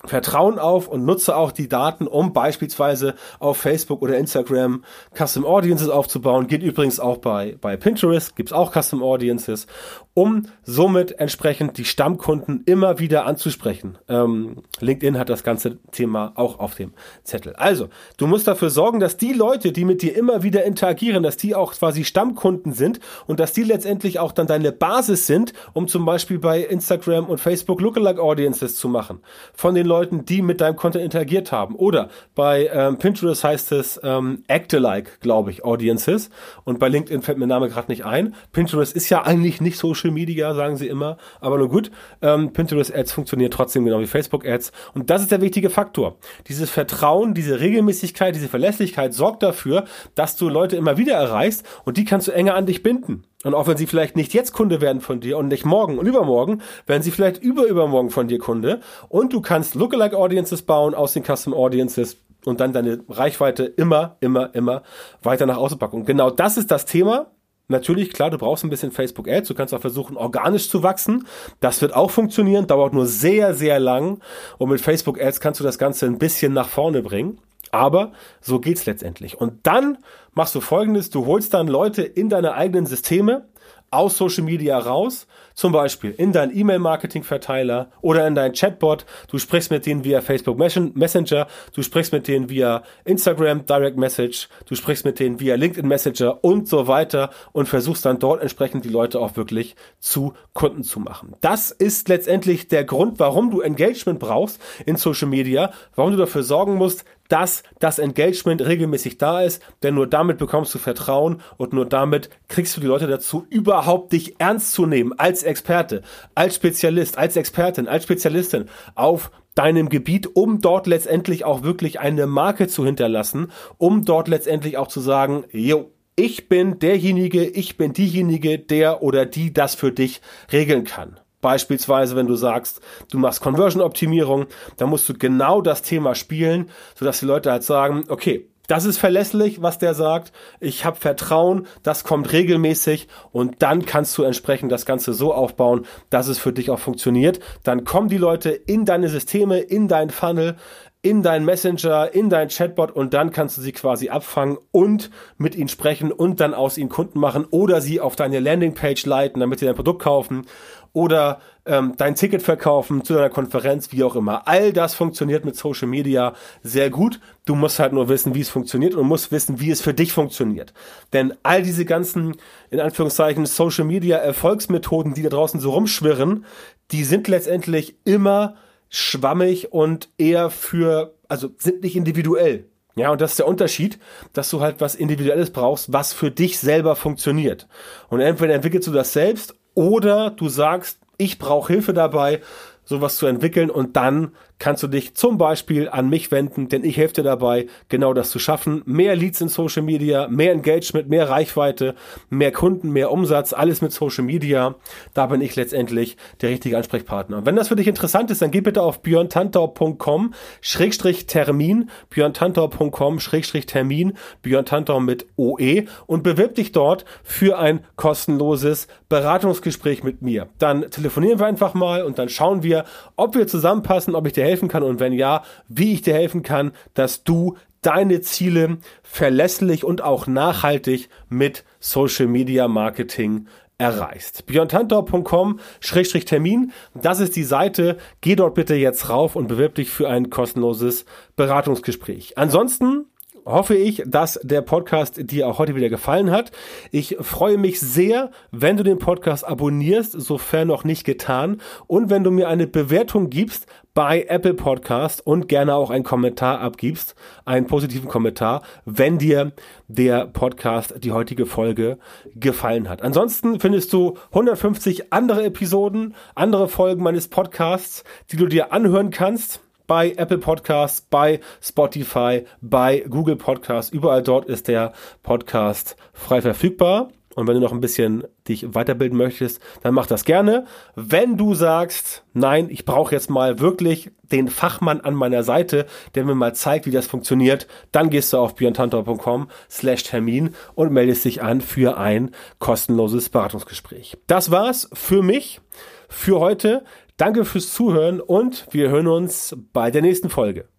Vertrauen 0.05 0.59
auf 0.59 0.89
und 0.89 1.05
nutze 1.05 1.37
auch 1.37 1.53
die 1.53 1.69
Daten, 1.69 2.07
um 2.07 2.33
beispielsweise 2.33 3.15
auf 3.39 3.59
Facebook 3.59 4.01
oder 4.01 4.17
Instagram 4.17 4.83
Custom 5.15 5.45
Audiences 5.45 5.91
aufzubauen. 5.91 6.47
Geht 6.47 6.63
übrigens 6.63 6.99
auch 6.99 7.19
bei, 7.19 7.59
bei 7.61 7.77
Pinterest, 7.77 8.35
gibt's 8.35 8.53
auch 8.53 8.73
Custom 8.73 9.03
Audiences. 9.03 9.67
Um 10.15 10.47
somit 10.65 11.13
entsprechend 11.21 11.79
die 11.79 11.85
Stammkunden 11.85 12.63
immer 12.67 12.99
wieder 12.99 13.27
anzusprechen. 13.27 13.97
Ähm, 14.09 14.63
LinkedIn 14.81 15.19
hat 15.19 15.29
das 15.29 15.45
ganze 15.45 15.79
Thema 15.93 16.33
auch 16.35 16.59
auf 16.59 16.75
dem 16.75 16.93
Zettel. 17.23 17.55
Also, 17.55 17.89
du 18.17 18.27
musst 18.27 18.49
dafür 18.49 18.71
sorgen, 18.71 18.99
dass 18.99 19.17
die 19.17 19.33
Leute, 19.33 19.73
die 19.73 19.85
mit 19.85 20.03
dir 20.03 20.17
immer 20.17 20.43
wieder 20.43 20.65
interagieren, 20.65 21.23
dass 21.23 21.37
die 21.37 21.55
auch 21.55 21.73
quasi 21.73 22.05
Stammkunden 22.05 22.73
sind 22.73 22.99
und 23.27 23.39
dass 23.41 23.53
die 23.53 23.63
letztendlich 23.63 24.19
auch 24.19 24.33
dann 24.33 24.49
deine 24.49 24.73
Basis 24.73 25.27
sind, 25.27 25.53
um 25.75 25.87
zum 25.87 26.05
Beispiel 26.05 26.39
bei 26.39 26.61
Instagram 26.61 27.27
und 27.27 27.39
Facebook 27.39 27.81
Lookalike 27.81 28.21
Audiences 28.21 28.77
zu 28.77 28.89
machen. 28.89 29.21
Von 29.55 29.75
den 29.75 29.87
Leuten, 29.87 30.25
die 30.25 30.43
mit 30.43 30.61
deinem 30.61 30.77
Content 30.77 31.05
interagiert 31.05 31.53
haben. 31.53 31.77
Oder 31.77 32.09
bei 32.35 32.69
ähm, 32.73 32.99
Pinterest 32.99 33.45
heißt 33.45 33.73
es 33.73 34.01
ähm, 34.03 34.43
Actalike, 34.49 35.13
glaube 35.21 35.51
ich, 35.51 35.65
Audiences. 35.65 36.31
Und 36.65 36.81
bei 36.81 36.89
LinkedIn 36.89 37.23
fällt 37.23 37.39
mir 37.39 37.47
der 37.47 37.57
Name 37.57 37.69
gerade 37.69 37.91
nicht 37.91 38.05
ein. 38.05 38.35
Pinterest 38.53 38.95
ist 38.95 39.09
ja 39.09 39.23
eigentlich 39.23 39.61
nicht 39.61 39.79
Social 39.79 40.00
Media, 40.09 40.55
sagen 40.55 40.77
sie 40.77 40.89
immer. 40.89 41.17
Aber 41.41 41.59
nur 41.59 41.69
gut, 41.69 41.91
ähm, 42.23 42.53
Pinterest 42.53 42.95
Ads 42.95 43.13
funktionieren 43.13 43.51
trotzdem 43.51 43.85
genau 43.85 44.01
wie 44.01 44.07
Facebook 44.07 44.47
Ads. 44.47 44.73
Und 44.95 45.11
das 45.11 45.23
ist 45.23 45.31
der 45.31 45.41
wichtige 45.41 45.71
Faktor. 45.71 46.17
Dieses 46.49 46.71
Vertrauen, 46.71 47.35
diese 47.35 47.61
Regelmäßigkeit, 47.61 48.35
diese 48.35 48.49
Verlässlichkeit 48.49 49.15
sorgt 49.15 49.43
dafür, 49.43 49.85
dass 50.15 50.37
du 50.37 50.49
Leute 50.49 50.77
immer 50.77 50.97
wieder 50.97 51.15
erreichst 51.15 51.67
und 51.85 51.97
die 51.97 52.05
kannst 52.05 52.29
du 52.29 52.33
enger 52.33 52.55
an 52.55 52.67
dich 52.67 52.83
binden. 52.83 53.25
Und 53.43 53.55
auch 53.55 53.67
wenn 53.67 53.77
sie 53.77 53.87
vielleicht 53.87 54.17
nicht 54.17 54.35
jetzt 54.35 54.53
Kunde 54.53 54.81
werden 54.81 55.01
von 55.01 55.21
dir 55.21 55.39
und 55.39 55.49
nicht 55.49 55.65
morgen 55.65 55.99
und 55.99 56.07
übermorgen, 56.07 56.61
werden 56.87 57.03
sie 57.03 57.11
vielleicht 57.11 57.43
überübermorgen 57.43 58.11
von 58.11 58.29
dir 58.29 58.39
Kunde. 58.39 58.81
Und 59.09 59.33
du 59.33 59.41
kannst 59.41 59.75
Lookalike 59.75 60.17
Audiences 60.17 60.63
bauen 60.63 60.95
aus 60.95 61.15
den 61.15 61.25
Custom 61.25 61.55
Audiences 61.55 62.19
und 62.45 62.61
dann 62.61 62.73
deine 62.73 63.01
Reichweite 63.09 63.65
immer, 63.65 64.17
immer, 64.21 64.55
immer 64.55 64.83
weiter 65.23 65.47
nach 65.47 65.57
außen 65.57 65.79
packen. 65.79 65.97
Und 65.97 66.07
genau 66.07 66.31
das 66.31 66.57
ist 66.57 66.71
das 66.71 66.85
Thema, 66.85 67.31
Natürlich, 67.71 68.13
klar, 68.13 68.31
du 68.31 68.39
brauchst 68.39 68.65
ein 68.65 68.71
bisschen 68.71 68.91
Facebook 68.91 69.29
Ads. 69.29 69.49
Du 69.49 69.55
kannst 69.55 69.73
auch 69.73 69.81
versuchen, 69.81 70.17
organisch 70.17 70.69
zu 70.69 70.83
wachsen. 70.83 71.27
Das 71.61 71.81
wird 71.81 71.95
auch 71.95 72.11
funktionieren, 72.11 72.67
dauert 72.67 72.93
nur 72.93 73.07
sehr, 73.07 73.55
sehr 73.55 73.79
lang. 73.79 74.21
Und 74.59 74.71
mit 74.71 74.81
Facebook 74.81 75.21
Ads 75.21 75.41
kannst 75.41 75.61
du 75.61 75.65
das 75.65 75.79
Ganze 75.79 76.07
ein 76.07 76.19
bisschen 76.19 76.53
nach 76.53 76.69
vorne 76.69 77.01
bringen. 77.01 77.39
Aber 77.71 78.11
so 78.41 78.59
geht's 78.59 78.87
letztendlich. 78.87 79.41
Und 79.41 79.67
dann 79.67 79.99
machst 80.35 80.55
du 80.57 80.61
folgendes. 80.61 81.11
Du 81.11 81.27
holst 81.27 81.55
dann 81.55 81.69
Leute 81.69 82.03
in 82.03 82.29
deine 82.29 82.55
eigenen 82.55 82.87
Systeme, 82.87 83.47
aus 83.91 84.17
Social 84.17 84.45
Media 84.45 84.79
raus, 84.79 85.27
zum 85.55 85.73
Beispiel 85.73 86.15
in 86.17 86.33
deinen 86.33 86.57
E-Mail-Marketing-Verteiler 86.57 87.91
oder 88.01 88.27
in 88.27 88.35
deinen 88.35 88.55
Chatbot. 88.55 89.05
Du 89.29 89.39
sprichst 89.39 89.71
mit 89.71 89.85
denen 89.85 90.05
via 90.05 90.21
Facebook 90.21 90.59
Messenger, 90.59 91.49
du 91.75 91.83
sprichst 91.83 92.13
mit 92.13 92.29
denen 92.29 92.49
via 92.49 92.83
Instagram 93.05 93.67
Direct 93.67 93.97
Message, 93.97 94.49
du 94.67 94.77
sprichst 94.77 95.05
mit 95.05 95.19
denen 95.19 95.41
via 95.41 95.57
LinkedIn 95.57 95.89
Messenger 95.89 96.45
und 96.45 96.69
so 96.69 96.87
weiter 96.87 97.31
und 97.53 97.69
versuchst 97.69 98.05
dann 98.05 98.21
dort 98.21 98.41
entsprechend 98.41 98.85
die 98.85 98.91
Leute 98.91 99.19
auch 99.19 99.37
wirklich 99.37 99.75
zu 99.99 100.35
Kunden 100.53 100.85
zu 100.85 101.01
machen. 101.01 101.35
Das 101.41 101.73
ist 101.73 102.09
letztendlich 102.09 102.69
der 102.69 102.85
Grund, 102.85 103.19
warum 103.19 103.51
du 103.51 103.61
Engagement 103.61 104.21
brauchst 104.21 104.61
in 104.87 104.97
Social 104.97 105.29
Media, 105.29 105.73
warum 105.97 106.13
du 106.13 106.17
dafür 106.17 106.45
sorgen 106.45 106.77
musst, 106.77 107.05
dass 107.31 107.63
das 107.79 107.99
Engagement 107.99 108.61
regelmäßig 108.61 109.17
da 109.17 109.43
ist, 109.43 109.63
denn 109.83 109.95
nur 109.95 110.07
damit 110.07 110.37
bekommst 110.37 110.75
du 110.75 110.79
Vertrauen 110.79 111.41
und 111.57 111.73
nur 111.73 111.87
damit 111.87 112.29
kriegst 112.49 112.77
du 112.77 112.81
die 112.81 112.87
Leute 112.87 113.07
dazu, 113.07 113.47
überhaupt 113.49 114.13
dich 114.13 114.39
ernst 114.39 114.73
zu 114.73 114.85
nehmen 114.85 115.15
als 115.19 115.43
Experte, 115.43 116.03
als 116.35 116.57
Spezialist, 116.57 117.17
als 117.17 117.37
Expertin, 117.37 117.89
als 117.89 118.05
Spezialistin 118.05 118.67
auf 118.95 119.31
deinem 119.55 119.89
Gebiet, 119.89 120.37
um 120.37 120.61
dort 120.61 120.87
letztendlich 120.87 121.45
auch 121.45 121.63
wirklich 121.63 122.01
eine 122.01 122.27
Marke 122.27 122.69
zu 122.69 122.85
hinterlassen, 122.85 123.51
um 123.79 124.05
dort 124.05 124.29
letztendlich 124.29 124.77
auch 124.77 124.89
zu 124.89 125.01
sagen, 125.01 125.45
yo, 125.51 125.93
ich 126.17 126.49
bin 126.49 126.79
derjenige, 126.79 127.45
ich 127.45 127.77
bin 127.77 127.93
diejenige, 127.93 128.59
der 128.59 129.03
oder 129.03 129.25
die 129.25 129.53
das 129.53 129.75
für 129.75 129.93
dich 129.93 130.21
regeln 130.53 130.85
kann. 130.85 131.19
Beispielsweise, 131.41 132.17
wenn 132.17 132.27
du 132.27 132.37
sagst, 132.37 132.81
du 133.11 133.19
machst 133.19 133.41
Conversion-Optimierung, 133.41 134.47
dann 134.77 134.91
musst 134.91 135.09
du 135.09 135.15
genau 135.15 135.61
das 135.61 135.83
Thema 135.83 136.15
spielen, 136.15 136.71
sodass 136.95 137.21
die 137.21 137.27
Leute 137.27 137.51
halt 137.51 137.65
sagen, 137.65 138.05
okay, 138.09 138.51
das 138.71 138.85
ist 138.85 138.99
verlässlich, 138.99 139.63
was 139.63 139.79
der 139.79 139.95
sagt. 139.95 140.33
Ich 140.61 140.85
habe 140.85 140.97
Vertrauen, 140.97 141.67
das 141.83 142.05
kommt 142.05 142.33
regelmäßig 142.33 143.09
und 143.33 143.63
dann 143.63 143.85
kannst 143.85 144.17
du 144.17 144.23
entsprechend 144.23 144.71
das 144.71 144.87
Ganze 144.87 145.13
so 145.13 145.35
aufbauen, 145.35 145.87
dass 146.09 146.29
es 146.29 146.39
für 146.39 146.53
dich 146.53 146.71
auch 146.71 146.79
funktioniert. 146.79 147.41
Dann 147.65 147.83
kommen 147.83 148.09
die 148.09 148.17
Leute 148.17 148.51
in 148.51 148.85
deine 148.85 149.09
Systeme, 149.09 149.59
in 149.59 149.89
dein 149.89 150.11
Funnel, 150.11 150.55
in 151.03 151.23
dein 151.23 151.45
Messenger, 151.45 152.15
in 152.15 152.29
dein 152.29 152.49
Chatbot 152.49 152.93
und 152.93 153.13
dann 153.13 153.33
kannst 153.33 153.57
du 153.57 153.63
sie 153.63 153.73
quasi 153.73 154.11
abfangen 154.11 154.59
und 154.71 155.11
mit 155.37 155.57
ihnen 155.57 155.69
sprechen 155.69 156.13
und 156.13 156.41
dann 156.41 156.55
aus 156.55 156.79
ihnen 156.79 156.91
Kunden 156.91 157.19
machen 157.19 157.47
oder 157.51 157.81
sie 157.81 158.01
auf 158.01 158.15
deine 158.15 158.39
Landingpage 158.39 159.05
leiten, 159.07 159.41
damit 159.41 159.59
sie 159.59 159.67
dein 159.67 159.75
Produkt 159.75 160.03
kaufen 160.03 160.47
oder 160.93 161.41
ähm, 161.67 161.95
dein 161.97 162.15
Ticket 162.15 162.43
verkaufen 162.43 163.05
zu 163.05 163.15
deiner 163.15 163.31
Konferenz, 163.31 163.93
wie 163.93 164.03
auch 164.03 164.17
immer. 164.17 164.49
All 164.49 164.73
das 164.73 164.95
funktioniert 164.95 165.45
mit 165.45 165.57
Social 165.57 165.89
Media 165.89 166.35
sehr 166.63 166.91
gut. 166.91 167.21
Du 167.45 167.55
musst 167.55 167.79
halt 167.79 167.93
nur 167.93 168.09
wissen, 168.09 168.35
wie 168.35 168.41
es 168.41 168.49
funktioniert 168.49 168.95
und 168.95 169.07
musst 169.07 169.31
wissen, 169.31 169.61
wie 169.61 169.71
es 169.71 169.81
für 169.81 169.95
dich 169.95 170.13
funktioniert. 170.13 170.73
Denn 171.13 171.35
all 171.43 171.63
diese 171.63 171.85
ganzen, 171.85 172.37
in 172.71 172.81
Anführungszeichen, 172.81 173.47
Social 173.47 173.85
Media 173.85 174.17
Erfolgsmethoden, 174.17 175.15
die 175.15 175.23
da 175.23 175.29
draußen 175.29 175.61
so 175.61 175.71
rumschwirren, 175.71 176.45
die 176.91 177.05
sind 177.05 177.29
letztendlich 177.29 177.97
immer 178.05 178.57
schwammig 178.89 179.73
und 179.73 180.09
eher 180.19 180.51
für, 180.51 181.15
also 181.29 181.51
sind 181.59 181.83
nicht 181.83 181.97
individuell. 181.97 182.65
Ja, 182.97 183.11
und 183.11 183.21
das 183.21 183.33
ist 183.33 183.39
der 183.39 183.47
Unterschied, 183.47 183.99
dass 184.33 184.51
du 184.51 184.61
halt 184.61 184.81
was 184.81 184.97
Individuelles 184.97 185.51
brauchst, 185.51 185.93
was 185.93 186.13
für 186.13 186.31
dich 186.31 186.59
selber 186.59 186.97
funktioniert. 186.97 187.69
Und 188.09 188.21
entweder 188.21 188.55
entwickelst 188.55 188.89
du 188.89 188.93
das 188.93 189.13
selbst 189.13 189.55
oder 189.81 190.29
du 190.29 190.51
sagst, 190.51 190.99
ich 191.17 191.39
brauche 191.39 191.73
Hilfe 191.73 191.95
dabei, 191.95 192.43
sowas 192.85 193.17
zu 193.17 193.25
entwickeln 193.25 193.71
und 193.71 193.97
dann 193.97 194.33
kannst 194.61 194.85
du 194.85 194.87
dich 194.87 195.15
zum 195.15 195.39
Beispiel 195.39 195.89
an 195.89 196.09
mich 196.09 196.31
wenden, 196.31 196.69
denn 196.69 196.85
ich 196.85 196.97
helfe 196.97 197.15
dir 197.15 197.23
dabei, 197.25 197.67
genau 197.89 198.15
das 198.15 198.31
zu 198.31 198.39
schaffen. 198.39 198.83
Mehr 198.87 199.17
Leads 199.17 199.41
in 199.41 199.49
Social 199.49 199.83
Media, 199.83 200.29
mehr 200.29 200.53
Engagement, 200.53 201.09
mehr 201.09 201.29
Reichweite, 201.29 201.97
mehr 202.29 202.53
Kunden, 202.53 202.91
mehr 202.91 203.11
Umsatz, 203.11 203.53
alles 203.53 203.83
mit 203.83 203.93
Social 203.93 204.23
Media. 204.23 204.77
Da 205.15 205.27
bin 205.27 205.41
ich 205.41 205.57
letztendlich 205.57 206.17
der 206.41 206.51
richtige 206.51 206.77
Ansprechpartner. 206.77 207.45
wenn 207.45 207.57
das 207.57 207.67
für 207.67 207.77
dich 207.77 207.89
interessant 207.89 208.31
ist, 208.31 208.43
dann 208.43 208.53
geh 208.53 208.61
bitte 208.61 208.83
auf 208.83 209.03
björntantau.com 209.03 210.35
Schrägstrich 210.61 211.27
Termin, 211.27 211.91
björntantau.com 212.11 213.19
Schrägstrich 213.19 213.67
Termin, 213.67 214.13
Björn 214.43 214.67
Tantau 214.67 215.01
mit 215.01 215.27
OE 215.37 215.85
und 216.07 216.23
bewirb 216.23 216.55
dich 216.55 216.73
dort 216.73 217.05
für 217.23 217.59
ein 217.59 217.81
kostenloses 217.97 218.89
Beratungsgespräch 219.09 220.05
mit 220.05 220.23
mir. 220.23 220.49
Dann 220.59 220.91
telefonieren 220.91 221.39
wir 221.39 221.47
einfach 221.47 221.75
mal 221.75 222.05
und 222.05 222.19
dann 222.19 222.29
schauen 222.29 222.63
wir, 222.63 222.85
ob 223.17 223.35
wir 223.35 223.47
zusammenpassen, 223.47 224.15
ob 224.15 224.27
ich 224.27 224.35
dir 224.35 224.45
helfen 224.51 224.69
kann 224.69 224.83
und 224.83 225.01
wenn 225.01 225.13
ja, 225.13 225.43
wie 225.69 225.95
ich 225.95 226.03
dir 226.03 226.15
helfen 226.15 226.43
kann, 226.43 226.73
dass 226.95 227.25
du 227.25 227.57
deine 227.83 228.21
Ziele 228.21 228.79
verlässlich 229.03 229.85
und 229.85 230.03
auch 230.03 230.27
nachhaltig 230.27 231.09
mit 231.29 231.65
Social 231.79 232.27
Media 232.27 232.67
Marketing 232.69 233.47
erreichst. 233.79 234.47
björntantor.com-termin, 234.47 236.73
das 236.95 237.21
ist 237.21 237.37
die 237.37 237.45
Seite. 237.45 237.97
Geh 238.21 238.37
dort 238.37 238.55
bitte 238.55 238.75
jetzt 238.75 239.09
rauf 239.09 239.37
und 239.37 239.49
bewirb 239.49 239.77
dich 239.77 239.89
für 239.91 240.11
ein 240.11 240.29
kostenloses 240.29 241.07
Beratungsgespräch. 241.37 242.37
Ansonsten 242.37 243.07
hoffe 243.51 243.75
ich, 243.75 244.03
dass 244.07 244.39
der 244.43 244.63
Podcast 244.63 245.31
dir 245.31 245.49
auch 245.49 245.59
heute 245.59 245.75
wieder 245.75 245.89
gefallen 245.89 246.31
hat. 246.31 246.51
Ich 246.91 247.17
freue 247.21 247.59
mich 247.59 247.81
sehr, 247.81 248.31
wenn 248.51 248.77
du 248.77 248.83
den 248.83 248.99
Podcast 248.99 249.47
abonnierst, 249.47 250.13
sofern 250.13 250.69
noch 250.69 250.85
nicht 250.85 251.05
getan, 251.05 251.61
und 251.87 252.11
wenn 252.11 252.25
du 252.25 252.31
mir 252.31 252.49
eine 252.49 252.67
Bewertung 252.67 253.31
gibst 253.31 253.67
bei 253.95 254.25
Apple 254.29 254.55
Podcast 254.55 255.27
und 255.27 255.49
gerne 255.49 255.75
auch 255.75 255.91
einen 255.91 256.05
Kommentar 256.05 256.61
abgibst, 256.61 257.15
einen 257.45 257.67
positiven 257.67 258.09
Kommentar, 258.09 258.63
wenn 258.85 259.19
dir 259.19 259.53
der 259.89 260.27
Podcast, 260.27 260.95
die 261.03 261.13
heutige 261.13 261.47
Folge 261.47 261.99
gefallen 262.35 262.89
hat. 262.89 263.03
Ansonsten 263.03 263.61
findest 263.61 263.93
du 263.93 264.17
150 264.31 265.13
andere 265.13 265.45
Episoden, 265.45 266.15
andere 266.35 266.69
Folgen 266.69 267.03
meines 267.03 267.29
Podcasts, 267.29 268.05
die 268.31 268.37
du 268.37 268.47
dir 268.47 268.73
anhören 268.73 269.11
kannst 269.11 269.61
bei 269.91 270.13
Apple 270.13 270.39
Podcasts, 270.39 271.01
bei 271.01 271.41
Spotify, 271.61 272.45
bei 272.61 273.05
Google 273.11 273.35
Podcasts. 273.35 273.93
Überall 273.93 274.23
dort 274.23 274.45
ist 274.45 274.69
der 274.69 274.93
Podcast 275.25 275.97
frei 276.13 276.41
verfügbar. 276.41 277.09
Und 277.35 277.49
wenn 277.49 277.55
du 277.55 277.61
noch 277.61 277.73
ein 277.73 277.81
bisschen 277.81 278.23
dich 278.47 278.73
weiterbilden 278.73 279.19
möchtest, 279.19 279.61
dann 279.83 279.93
mach 279.93 280.07
das 280.07 280.25
gerne. 280.25 280.65
Wenn 280.95 281.37
du 281.37 281.55
sagst, 281.55 282.23
nein, 282.35 282.69
ich 282.71 282.85
brauche 282.85 283.13
jetzt 283.13 283.31
mal 283.31 283.59
wirklich 283.59 284.13
den 284.31 284.47
Fachmann 284.47 285.01
an 285.01 285.15
meiner 285.15 285.43
Seite, 285.43 285.87
der 286.15 286.25
mir 286.25 286.37
mal 286.37 286.55
zeigt, 286.55 286.87
wie 286.87 286.93
das 286.93 287.09
funktioniert, 287.09 287.67
dann 287.91 288.11
gehst 288.11 288.33
du 288.33 288.39
auf 288.39 288.55
björntantor.com 288.55 289.49
slash 289.69 290.05
Termin 290.05 290.55
und 290.77 290.93
meldest 290.93 291.25
dich 291.25 291.43
an 291.43 291.63
für 291.63 291.99
ein 291.99 292.31
kostenloses 292.61 293.29
Beratungsgespräch. 293.29 294.19
Das 294.29 294.53
war's 294.53 294.89
für 294.93 295.25
mich 295.25 295.61
für 296.09 296.39
heute. 296.39 296.85
Danke 297.21 297.45
fürs 297.45 297.75
Zuhören 297.75 298.19
und 298.19 298.67
wir 298.71 298.89
hören 298.89 299.07
uns 299.07 299.55
bei 299.75 299.91
der 299.91 300.01
nächsten 300.01 300.31
Folge. 300.31 300.71